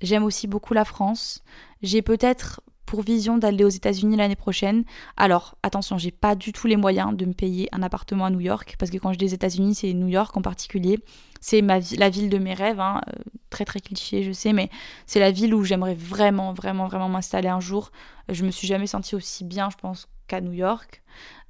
j'aime 0.02 0.24
aussi 0.24 0.48
beaucoup 0.48 0.74
la 0.74 0.86
France. 0.86 1.44
J'ai 1.82 2.02
peut-être 2.02 2.62
pour 2.90 3.04
vision 3.04 3.38
d'aller 3.38 3.64
aux 3.64 3.70
États-Unis 3.70 4.16
l'année 4.16 4.36
prochaine. 4.36 4.84
Alors, 5.16 5.56
attention, 5.62 6.00
j'ai 6.00 6.10
pas 6.10 6.34
du 6.34 6.52
tout 6.52 6.66
les 6.66 6.76
moyens 6.76 7.16
de 7.16 7.24
me 7.26 7.34
payer 7.34 7.70
un 7.72 7.84
appartement 7.84 8.26
à 8.26 8.32
New 8.32 8.40
York, 8.40 8.78
parce 8.80 8.90
que 8.90 8.98
quand 8.98 9.14
je 9.14 9.20
dis 9.20 9.32
États-Unis, 9.32 9.76
c'est 9.76 9.94
New 9.94 10.08
York 10.08 10.36
en 10.36 10.42
particulier. 10.42 11.00
C'est 11.40 11.62
la 11.62 12.10
ville 12.10 12.32
de 12.32 12.40
mes 12.40 12.56
rêves, 12.56 12.80
hein. 12.80 13.00
euh, 13.08 13.22
très 13.52 13.64
très 13.64 13.80
cliché, 13.80 14.24
je 14.24 14.32
sais, 14.32 14.54
mais 14.54 14.72
c'est 15.06 15.20
la 15.20 15.30
ville 15.30 15.54
où 15.54 15.64
j'aimerais 15.64 15.94
vraiment, 15.94 16.52
vraiment, 16.52 16.88
vraiment 16.88 17.10
m'installer 17.10 17.48
un 17.48 17.60
jour. 17.60 17.92
Je 18.28 18.44
me 18.44 18.50
suis 18.50 18.68
jamais 18.68 18.88
sentie 18.88 19.16
aussi 19.16 19.44
bien, 19.44 19.70
je 19.70 19.78
pense, 19.78 20.08
qu'à 20.26 20.42
New 20.42 20.54
York. 20.54 21.04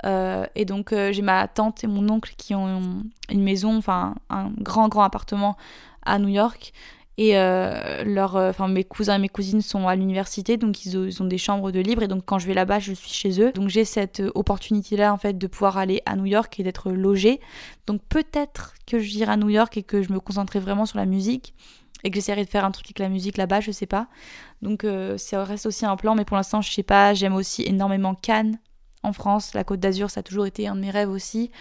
Euh, 0.05 0.45
et 0.55 0.65
donc, 0.65 0.93
j'ai 0.93 1.21
ma 1.21 1.47
tante 1.47 1.85
et 1.85 1.87
mon 1.87 2.09
oncle 2.09 2.33
qui 2.37 2.53
ont 2.53 3.01
une 3.29 3.43
maison, 3.43 3.77
enfin, 3.77 4.15
un 4.29 4.51
grand, 4.57 4.89
grand 4.89 5.03
appartement 5.03 5.55
à 6.03 6.19
New 6.19 6.27
York. 6.27 6.73
Et 7.21 7.37
euh, 7.37 8.05
leur, 8.05 8.37
euh, 8.37 8.49
enfin, 8.49 8.69
mes 8.69 8.85
cousins 8.85 9.15
et 9.15 9.19
mes 9.19 9.27
cousines 9.27 9.61
sont 9.61 9.89
à 9.89 9.95
l'université, 9.97 10.55
donc 10.55 10.85
ils 10.85 11.21
ont, 11.21 11.25
des 11.25 11.37
chambres 11.37 11.69
de 11.69 11.81
libre. 11.81 12.01
Et 12.01 12.07
donc 12.07 12.23
quand 12.25 12.39
je 12.39 12.47
vais 12.47 12.53
là-bas, 12.53 12.79
je 12.79 12.93
suis 12.93 13.11
chez 13.11 13.41
eux. 13.41 13.51
Donc 13.51 13.67
j'ai 13.67 13.83
cette 13.83 14.21
euh, 14.21 14.31
opportunité-là, 14.35 15.13
en 15.13 15.17
fait, 15.17 15.37
de 15.37 15.45
pouvoir 15.45 15.77
aller 15.77 16.01
à 16.05 16.15
New 16.15 16.27
York 16.27 16.57
et 16.61 16.63
d'être 16.63 16.93
logée. 16.93 17.41
Donc 17.87 18.01
peut-être 18.07 18.73
que 18.87 18.99
j'irai 18.99 19.33
à 19.33 19.35
New 19.35 19.49
York 19.49 19.75
et 19.75 19.83
que 19.83 20.01
je 20.01 20.13
me 20.13 20.21
concentrerai 20.21 20.61
vraiment 20.61 20.85
sur 20.85 20.97
la 20.97 21.05
musique 21.05 21.53
et 22.05 22.09
que 22.09 22.15
j'essaierai 22.15 22.45
de 22.45 22.49
faire 22.49 22.63
un 22.63 22.71
truc 22.71 22.85
avec 22.85 22.99
la 22.99 23.09
musique 23.09 23.35
là-bas, 23.35 23.59
je 23.59 23.71
sais 23.71 23.85
pas. 23.85 24.07
Donc 24.61 24.85
ça 25.17 25.43
reste 25.43 25.65
aussi 25.65 25.85
un 25.85 25.97
plan, 25.97 26.15
mais 26.15 26.23
pour 26.23 26.37
l'instant, 26.37 26.61
je 26.61 26.71
sais 26.71 26.83
pas. 26.83 27.13
J'aime 27.13 27.35
aussi 27.35 27.63
énormément 27.63 28.15
Cannes 28.15 28.59
en 29.03 29.11
France. 29.11 29.53
La 29.53 29.65
Côte 29.65 29.81
d'Azur, 29.81 30.09
ça 30.09 30.21
a 30.21 30.23
toujours 30.23 30.45
été 30.45 30.69
un 30.69 30.75
de 30.75 30.79
mes 30.79 30.91
rêves 30.91 31.09
aussi 31.09 31.51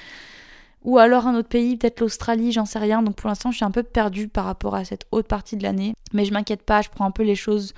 ou 0.83 0.99
alors 0.99 1.27
un 1.27 1.35
autre 1.35 1.49
pays, 1.49 1.77
peut-être 1.77 2.01
l'Australie, 2.01 2.53
j'en 2.53 2.65
sais 2.65 2.79
rien. 2.79 3.03
Donc 3.03 3.17
pour 3.17 3.29
l'instant, 3.29 3.51
je 3.51 3.57
suis 3.57 3.65
un 3.65 3.71
peu 3.71 3.83
perdue 3.83 4.29
par 4.29 4.45
rapport 4.45 4.75
à 4.75 4.85
cette 4.85 5.07
haute 5.11 5.27
partie 5.27 5.57
de 5.57 5.63
l'année. 5.63 5.95
Mais 6.13 6.25
je 6.25 6.33
m'inquiète 6.33 6.63
pas, 6.63 6.83
je 6.83 6.89
prends 6.89 7.05
un 7.05 7.11
peu 7.11 7.23
les 7.23 7.35
choses 7.35 7.75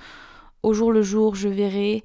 au 0.63 0.73
jour 0.73 0.91
le 0.91 1.01
jour, 1.01 1.35
je 1.35 1.49
verrai. 1.49 2.03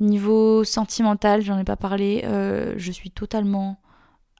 Niveau 0.00 0.64
sentimental, 0.64 1.40
j'en 1.40 1.58
ai 1.58 1.64
pas 1.64 1.76
parlé, 1.76 2.22
euh, 2.24 2.74
je 2.76 2.90
suis 2.90 3.10
totalement 3.10 3.80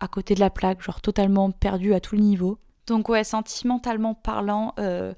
à 0.01 0.09
côté 0.09 0.35
de 0.35 0.41
la 0.41 0.51
plaque, 0.51 0.83
genre 0.83 1.01
totalement 1.01 1.51
perdue 1.51 1.95
à 1.95 2.01
tous 2.01 2.17
les 2.17 2.23
niveaux. 2.23 2.59
Donc 2.87 3.09
ouais, 3.09 3.25
sentimentalement 3.25 4.15
parlant, 4.15 4.75
euh, 4.79 5.15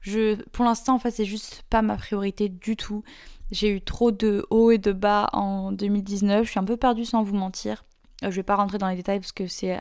je, 0.00 0.34
pour 0.50 0.64
l'instant, 0.64 0.94
en 0.94 0.98
fait, 0.98 1.10
c'est 1.10 1.24
juste 1.24 1.64
pas 1.70 1.82
ma 1.82 1.96
priorité 1.96 2.48
du 2.48 2.76
tout. 2.76 3.02
J'ai 3.50 3.70
eu 3.70 3.80
trop 3.80 4.12
de 4.12 4.46
hauts 4.50 4.70
et 4.70 4.78
de 4.78 4.92
bas 4.92 5.28
en 5.32 5.72
2019. 5.72 6.44
Je 6.44 6.50
suis 6.50 6.60
un 6.60 6.64
peu 6.64 6.76
perdue 6.76 7.04
sans 7.04 7.22
vous 7.22 7.34
mentir. 7.34 7.84
Euh, 8.22 8.30
je 8.30 8.36
vais 8.36 8.42
pas 8.42 8.56
rentrer 8.56 8.78
dans 8.78 8.88
les 8.88 8.96
détails 8.96 9.20
parce 9.20 9.32
que 9.32 9.46
c'est 9.46 9.78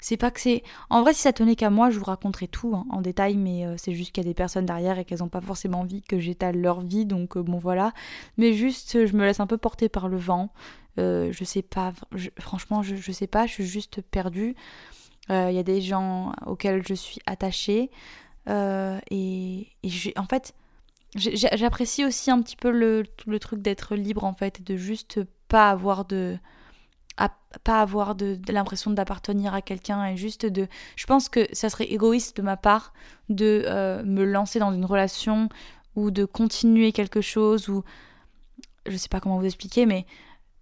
C'est 0.00 0.16
pas 0.16 0.30
que 0.30 0.40
c'est. 0.40 0.62
En 0.90 1.02
vrai, 1.02 1.14
si 1.14 1.22
ça 1.22 1.32
tenait 1.32 1.56
qu'à 1.56 1.70
moi, 1.70 1.90
je 1.90 1.98
vous 1.98 2.04
raconterais 2.04 2.46
tout 2.46 2.74
hein, 2.74 2.84
en 2.90 3.00
détail, 3.00 3.36
mais 3.36 3.66
euh, 3.66 3.76
c'est 3.76 3.92
juste 3.92 4.12
qu'il 4.12 4.24
y 4.24 4.26
a 4.26 4.30
des 4.30 4.34
personnes 4.34 4.66
derrière 4.66 4.98
et 4.98 5.04
qu'elles 5.04 5.20
n'ont 5.20 5.28
pas 5.28 5.40
forcément 5.40 5.80
envie 5.80 6.02
que 6.02 6.18
j'étale 6.18 6.60
leur 6.60 6.80
vie, 6.80 7.06
donc 7.06 7.36
euh, 7.36 7.42
bon 7.42 7.58
voilà. 7.58 7.92
Mais 8.36 8.52
juste, 8.52 9.06
je 9.06 9.16
me 9.16 9.24
laisse 9.24 9.40
un 9.40 9.46
peu 9.46 9.58
porter 9.58 9.88
par 9.88 10.08
le 10.08 10.16
vent. 10.16 10.52
Euh, 10.98 11.32
je 11.32 11.44
sais 11.44 11.62
pas, 11.62 11.92
franchement, 12.38 12.82
je, 12.82 12.96
je, 12.96 13.12
sais 13.12 13.26
pas, 13.26 13.46
je 13.46 13.52
suis 13.52 13.66
juste 13.66 14.02
perdue. 14.02 14.54
Il 15.30 15.54
y 15.54 15.58
a 15.58 15.62
des 15.62 15.80
gens 15.80 16.32
auxquels 16.44 16.86
je 16.86 16.92
suis 16.92 17.20
attachée. 17.24 17.90
et, 18.48 19.68
et 19.82 20.12
en 20.16 20.24
fait, 20.24 20.54
j'apprécie 21.14 22.04
aussi 22.04 22.30
un 22.30 22.42
petit 22.42 22.56
peu 22.56 22.70
le, 22.70 23.04
le 23.26 23.38
truc 23.38 23.62
d'être 23.62 23.94
libre, 23.94 24.24
en 24.24 24.34
fait, 24.34 24.62
de 24.62 24.76
juste 24.76 25.20
pas 25.48 25.70
avoir 25.70 26.04
de 26.04 26.36
pas 27.64 27.80
avoir 27.80 28.14
de, 28.14 28.38
l'impression 28.48 28.90
d'appartenir 28.90 29.54
à 29.54 29.62
quelqu'un 29.62 30.06
et 30.06 30.16
juste 30.16 30.46
de 30.46 30.68
je 30.96 31.06
pense 31.06 31.28
que 31.28 31.46
ça 31.52 31.68
serait 31.68 31.86
égoïste 31.86 32.36
de 32.36 32.42
ma 32.42 32.56
part 32.56 32.92
de 33.28 33.64
euh, 33.66 34.02
me 34.04 34.24
lancer 34.24 34.58
dans 34.58 34.72
une 34.72 34.84
relation 34.84 35.48
ou 35.94 36.10
de 36.10 36.24
continuer 36.24 36.92
quelque 36.92 37.20
chose 37.20 37.68
ou 37.68 37.84
je 38.86 38.96
sais 38.96 39.08
pas 39.08 39.20
comment 39.20 39.38
vous 39.38 39.46
expliquer 39.46 39.86
mais 39.86 40.06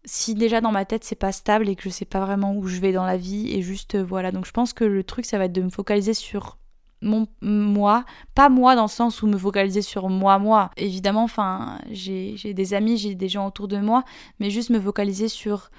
si 0.04 0.34
déjà 0.34 0.60
dans 0.60 0.72
ma 0.72 0.84
tête 0.84 1.04
c'est 1.04 1.14
pas 1.14 1.32
stable 1.32 1.68
et 1.68 1.76
que 1.76 1.82
je 1.82 1.88
sais 1.90 2.04
pas 2.04 2.20
vraiment 2.20 2.54
où 2.54 2.66
je 2.66 2.80
vais 2.80 2.92
dans 2.92 3.04
la 3.04 3.16
vie 3.16 3.52
et 3.52 3.62
juste 3.62 3.96
euh, 3.96 4.04
voilà. 4.04 4.32
Donc 4.32 4.46
je 4.46 4.52
pense 4.52 4.72
que 4.72 4.84
le 4.84 5.04
truc 5.04 5.26
ça 5.26 5.38
va 5.38 5.44
être 5.44 5.52
de 5.52 5.62
me 5.62 5.70
focaliser 5.70 6.14
sur 6.14 6.58
mon 7.02 7.26
moi 7.40 8.04
pas 8.34 8.50
moi 8.50 8.76
dans 8.76 8.82
le 8.82 8.88
sens 8.88 9.22
où 9.22 9.26
me 9.26 9.38
focaliser 9.38 9.82
sur 9.82 10.08
moi 10.08 10.38
moi. 10.38 10.70
Évidemment 10.76 11.24
enfin 11.24 11.78
j'ai 11.90 12.36
des 12.54 12.74
amis 12.74 12.96
j'ai 12.96 13.14
des 13.14 13.28
gens 13.28 13.46
autour 13.46 13.68
de 13.68 13.78
moi 13.78 14.04
mais 14.38 14.50
juste 14.50 14.70
me 14.70 14.80
focaliser 14.80 15.28
sur 15.28 15.70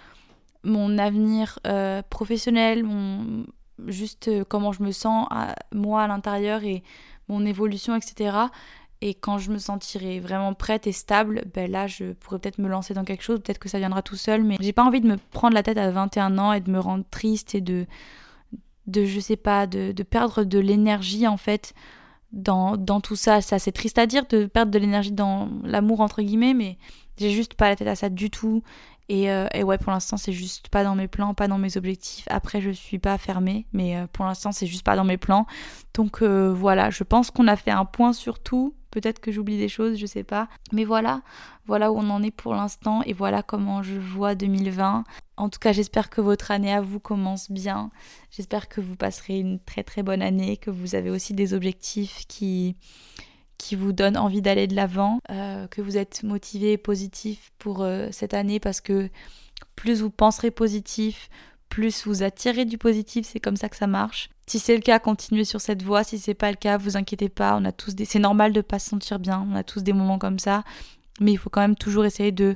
mon 0.64 0.98
avenir 0.98 1.60
euh, 1.68 2.02
professionnel, 2.10 2.84
mon, 2.84 3.46
juste 3.88 4.28
euh, 4.28 4.44
comment 4.48 4.72
je 4.72 4.84
me 4.84 4.92
sens 4.92 5.28
à, 5.32 5.56
moi 5.74 6.04
à 6.04 6.08
l'intérieur 6.08 6.64
et 6.64 6.84
mon 7.28 7.46
évolution, 7.46 7.96
etc. 7.96 8.38
Et 9.02 9.16
quand 9.16 9.40
je 9.40 9.52
me 9.52 9.58
sentirai 9.58 10.20
vraiment 10.20 10.54
prête 10.54 10.86
et 10.86 10.92
stable, 10.92 11.44
ben 11.54 11.70
là, 11.72 11.88
je 11.88 12.14
pourrais 12.14 12.38
peut-être 12.38 12.60
me 12.60 12.68
lancer 12.68 12.94
dans 12.94 13.04
quelque 13.04 13.24
chose, 13.24 13.40
peut-être 13.40 13.58
que 13.58 13.70
ça 13.70 13.80
viendra 13.80 14.04
tout 14.04 14.16
seul, 14.16 14.44
mais 14.44 14.58
j'ai 14.60 14.74
pas 14.74 14.84
envie 14.84 15.02
de 15.02 15.08
me 15.08 15.18
prendre 15.32 15.56
la 15.56 15.64
tête 15.64 15.78
à 15.78 15.90
21 15.90 16.38
ans 16.38 16.54
et 16.54 16.60
de 16.60 16.70
me 16.70 16.80
rendre 16.80 17.04
triste 17.10 17.56
et 17.56 17.62
de, 17.62 17.88
de 18.86 19.06
je 19.06 19.20
sais 19.20 19.38
pas, 19.38 19.66
de, 19.66 19.92
de 19.92 20.04
perdre 20.04 20.44
de 20.44 20.60
l'énergie 20.60 21.28
en 21.28 21.38
fait 21.38 21.74
dans, 22.32 22.78
dans 22.78 23.02
tout 23.02 23.16
ça. 23.16 23.42
Ça, 23.42 23.58
c'est 23.58 23.72
triste 23.72 23.98
à 23.98 24.06
dire 24.06 24.26
de 24.28 24.46
perdre 24.46 24.72
de 24.72 24.78
l'énergie 24.78 25.12
dans 25.12 25.50
l'amour, 25.64 26.02
entre 26.02 26.22
guillemets, 26.22 26.54
mais 26.54 26.78
j'ai 27.18 27.32
juste 27.32 27.56
pas 27.56 27.70
la 27.70 27.76
tête 27.76 27.88
à 27.88 27.96
ça 27.96 28.10
du 28.10 28.30
tout. 28.30 28.62
Euh, 29.12 29.48
et, 29.54 29.64
ouais, 29.64 29.78
pour 29.78 29.92
l'instant, 29.92 30.18
c'est 30.18 30.32
juste 30.32 30.70
pas 30.70 30.84
dans 30.84 30.96
mes 30.96 31.08
plans, 31.08 31.34
pas 31.34 31.48
dans 31.48 31.58
mes 31.58 31.78
objectifs. 31.78 32.26
Après, 32.30 32.62
je 32.62 32.70
suis 32.70 33.00
pas 33.00 33.18
fermée, 33.18 33.66
mais 33.74 33.98
euh, 33.98 34.08
pour 34.12 34.26
l'instant, 34.26 34.52
c'est 34.52 34.68
juste 34.68 34.84
pas 34.84 34.96
dans 34.96 35.04
mes 35.04 35.18
plans. 35.18 35.46
Donc 35.94 36.22
euh, 36.22 36.54
voilà, 36.54 36.90
je 36.90 37.04
pense 37.04 37.32
qu'on 37.32 37.48
a 37.48 37.56
fait 37.56 37.72
un 37.72 37.86
point 37.86 38.14
sur 38.14 38.40
tout. 38.40 38.76
Peut-être 38.90 39.20
que 39.20 39.32
j'oublie 39.32 39.58
des 39.58 39.70
choses, 39.70 39.98
je 39.98 40.06
sais 40.06 40.24
pas. 40.24 40.48
Mais 40.72 40.86
voilà, 40.86 41.22
voilà 41.66 41.92
où 41.92 41.98
on 41.98 42.10
en 42.10 42.24
est 42.24 42.32
pour 42.32 42.54
l'instant 42.54 43.02
et 43.04 43.14
voilà 43.14 43.42
comment 43.42 43.84
je 43.84 43.98
vois 43.98 44.36
2020. 44.36 45.04
En 45.38 45.50
tout 45.50 45.60
cas, 45.60 45.72
j'espère 45.72 46.10
que 46.10 46.22
votre 46.22 46.52
année 46.52 46.74
à 46.74 46.82
vous 46.82 47.00
commence 47.00 47.52
bien. 47.52 47.90
J'espère 48.32 48.68
que 48.68 48.82
vous 48.82 48.96
passerez 48.96 49.40
une 49.40 49.60
très 49.60 49.84
très 49.84 50.04
bonne 50.04 50.22
année, 50.22 50.58
que 50.58 50.72
vous 50.72 50.96
avez 50.96 51.10
aussi 51.10 51.34
des 51.34 51.54
objectifs 51.54 52.26
qui 52.28 52.76
qui 53.62 53.76
vous 53.76 53.94
donne 53.94 54.18
envie 54.18 54.42
d'aller 54.42 54.66
de 54.66 54.76
l'avant, 54.76 55.20
euh, 55.30 55.68
que 55.68 55.82
vous 55.82 55.96
êtes 55.96 56.24
motivé 56.24 56.72
et 56.72 56.78
positif 56.80 57.52
pour 57.60 57.84
euh, 57.84 58.08
cette 58.12 58.34
année 58.34 58.60
parce 58.60 58.82
que 58.82 59.08
plus 59.76 60.02
vous 60.02 60.10
penserez 60.10 60.50
positif, 60.50 61.30
plus 61.70 62.08
vous 62.08 62.24
attirez 62.24 62.66
du 62.66 62.80
positif, 62.80 63.28
c'est 63.28 63.40
comme 63.40 63.56
ça 63.56 63.70
que 63.70 63.76
ça 63.76 63.86
marche. 63.86 64.32
Si 64.48 64.58
c'est 64.58 64.74
le 64.74 64.82
cas, 64.82 64.98
continuez 64.98 65.46
sur 65.46 65.62
cette 65.62 65.84
voie. 65.84 66.04
Si 66.04 66.18
c'est 66.18 66.34
pas 66.34 66.50
le 66.50 66.58
cas, 66.58 66.78
vous 66.78 66.98
inquiétez 66.98 67.30
pas. 67.30 67.56
On 67.56 67.64
a 67.64 67.72
tous 67.72 67.94
des... 67.94 68.04
C'est 68.04 68.20
normal 68.20 68.52
de 68.52 68.62
pas 68.62 68.80
se 68.80 68.90
sentir 68.90 69.20
bien. 69.20 69.48
On 69.48 69.56
a 69.56 69.64
tous 69.64 69.84
des 69.84 69.94
moments 69.94 70.18
comme 70.18 70.40
ça, 70.40 70.64
mais 71.20 71.32
il 71.32 71.38
faut 71.38 71.52
quand 71.52 71.62
même 71.62 71.76
toujours 71.76 72.04
essayer 72.04 72.32
de 72.32 72.56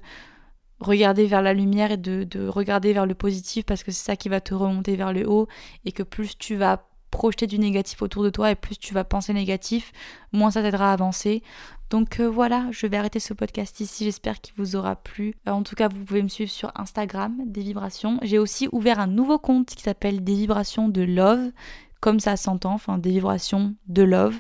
regarder 0.80 1.28
vers 1.28 1.44
la 1.44 1.54
lumière 1.54 1.92
et 1.92 1.98
de, 1.98 2.24
de 2.24 2.48
regarder 2.48 2.94
vers 2.94 3.06
le 3.06 3.14
positif 3.14 3.64
parce 3.64 3.84
que 3.84 3.92
c'est 3.92 4.04
ça 4.04 4.16
qui 4.16 4.28
va 4.28 4.42
te 4.42 4.56
remonter 4.56 4.96
vers 4.96 5.14
le 5.14 5.30
haut 5.30 5.48
et 5.86 5.92
que 5.92 6.04
plus 6.04 6.36
tu 6.36 6.56
vas 6.56 6.90
projeter 7.12 7.48
du 7.48 7.60
négatif 7.60 8.02
autour 8.02 8.24
de 8.24 8.30
toi 8.30 8.52
et 8.52 8.56
plus 8.56 8.78
tu 8.78 8.94
vas 8.94 9.04
penser 9.04 9.34
négatif, 9.34 9.92
moins 10.32 10.52
ça 10.52 10.62
t'aidera 10.62 10.90
à 10.90 10.94
avancer. 10.94 11.44
Donc 11.90 12.20
euh, 12.20 12.28
voilà, 12.28 12.68
je 12.72 12.88
vais 12.88 12.98
arrêter 12.98 13.20
ce 13.20 13.34
podcast 13.34 13.80
ici, 13.80 14.06
j'espère 14.06 14.42
qu'il 14.42 14.54
vous 14.58 14.76
aura 14.76 14.96
plu. 14.96 15.36
Euh, 15.48 15.52
en 15.52 15.64
tout 15.64 15.76
cas, 15.76 15.88
vous 15.88 16.04
pouvez 16.04 16.24
me 16.24 16.28
suivre 16.28 16.52
sur 16.52 16.72
Instagram, 16.76 17.36
des 17.46 17.62
vibrations. 17.62 18.20
J'ai 18.24 18.40
aussi 18.40 18.68
ouvert 18.72 19.00
un 19.00 19.08
nouveau 19.08 19.38
compte 19.38 19.68
qui 19.68 19.84
s'appelle 19.84 20.24
des 20.24 20.34
vibrations 20.34 20.90
de 20.90 21.04
love, 21.04 21.52
comme 22.00 22.20
ça 22.20 22.38
s'entend, 22.38 22.74
enfin 22.74 22.98
des 22.98 23.12
vibrations 23.12 23.76
de 23.88 24.04
love. 24.04 24.40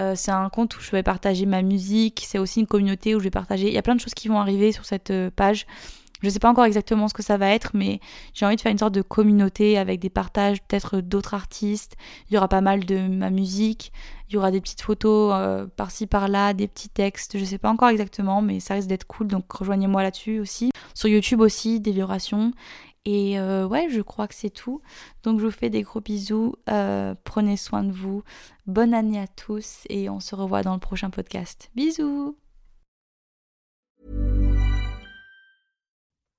Euh, 0.00 0.14
c'est 0.16 0.32
un 0.32 0.48
compte 0.50 0.76
où 0.76 0.80
je 0.80 0.90
vais 0.90 1.02
partager 1.02 1.46
ma 1.46 1.62
musique, 1.62 2.24
c'est 2.26 2.38
aussi 2.38 2.60
une 2.60 2.66
communauté 2.66 3.14
où 3.14 3.18
je 3.18 3.24
vais 3.24 3.30
partager. 3.30 3.68
Il 3.68 3.74
y 3.74 3.78
a 3.78 3.82
plein 3.82 3.94
de 3.94 4.00
choses 4.00 4.14
qui 4.14 4.28
vont 4.28 4.38
arriver 4.38 4.72
sur 4.72 4.84
cette 4.84 5.12
page. 5.30 5.66
Je 6.22 6.28
ne 6.28 6.32
sais 6.32 6.38
pas 6.38 6.48
encore 6.48 6.64
exactement 6.64 7.08
ce 7.08 7.14
que 7.14 7.22
ça 7.22 7.36
va 7.36 7.48
être, 7.50 7.72
mais 7.74 8.00
j'ai 8.32 8.46
envie 8.46 8.56
de 8.56 8.60
faire 8.60 8.72
une 8.72 8.78
sorte 8.78 8.94
de 8.94 9.02
communauté 9.02 9.76
avec 9.76 10.00
des 10.00 10.08
partages 10.08 10.62
peut-être 10.62 11.00
d'autres 11.00 11.34
artistes. 11.34 11.96
Il 12.30 12.34
y 12.34 12.38
aura 12.38 12.48
pas 12.48 12.62
mal 12.62 12.86
de 12.86 13.08
ma 13.08 13.30
musique, 13.30 13.92
il 14.28 14.34
y 14.34 14.38
aura 14.38 14.50
des 14.50 14.60
petites 14.60 14.80
photos 14.80 15.32
euh, 15.34 15.66
par-ci 15.76 16.06
par-là, 16.06 16.54
des 16.54 16.66
petits 16.66 16.88
textes. 16.88 17.36
Je 17.36 17.42
ne 17.42 17.46
sais 17.46 17.58
pas 17.58 17.68
encore 17.68 17.88
exactement, 17.88 18.40
mais 18.40 18.60
ça 18.60 18.74
risque 18.74 18.88
d'être 18.88 19.06
cool, 19.06 19.26
donc 19.26 19.52
rejoignez-moi 19.52 20.02
là-dessus 20.02 20.40
aussi. 20.40 20.70
Sur 20.94 21.08
YouTube 21.08 21.40
aussi, 21.40 21.80
des 21.80 21.92
vibrations. 21.92 22.52
Et 23.04 23.38
euh, 23.38 23.66
ouais, 23.66 23.88
je 23.90 24.00
crois 24.00 24.26
que 24.26 24.34
c'est 24.34 24.50
tout. 24.50 24.80
Donc 25.22 25.40
je 25.40 25.44
vous 25.44 25.50
fais 25.50 25.68
des 25.68 25.82
gros 25.82 26.00
bisous. 26.00 26.54
Euh, 26.70 27.14
prenez 27.24 27.56
soin 27.56 27.82
de 27.82 27.92
vous. 27.92 28.22
Bonne 28.66 28.94
année 28.94 29.20
à 29.20 29.26
tous 29.26 29.82
et 29.90 30.08
on 30.08 30.20
se 30.20 30.34
revoit 30.34 30.62
dans 30.62 30.74
le 30.74 30.80
prochain 30.80 31.10
podcast. 31.10 31.70
Bisous. 31.74 32.36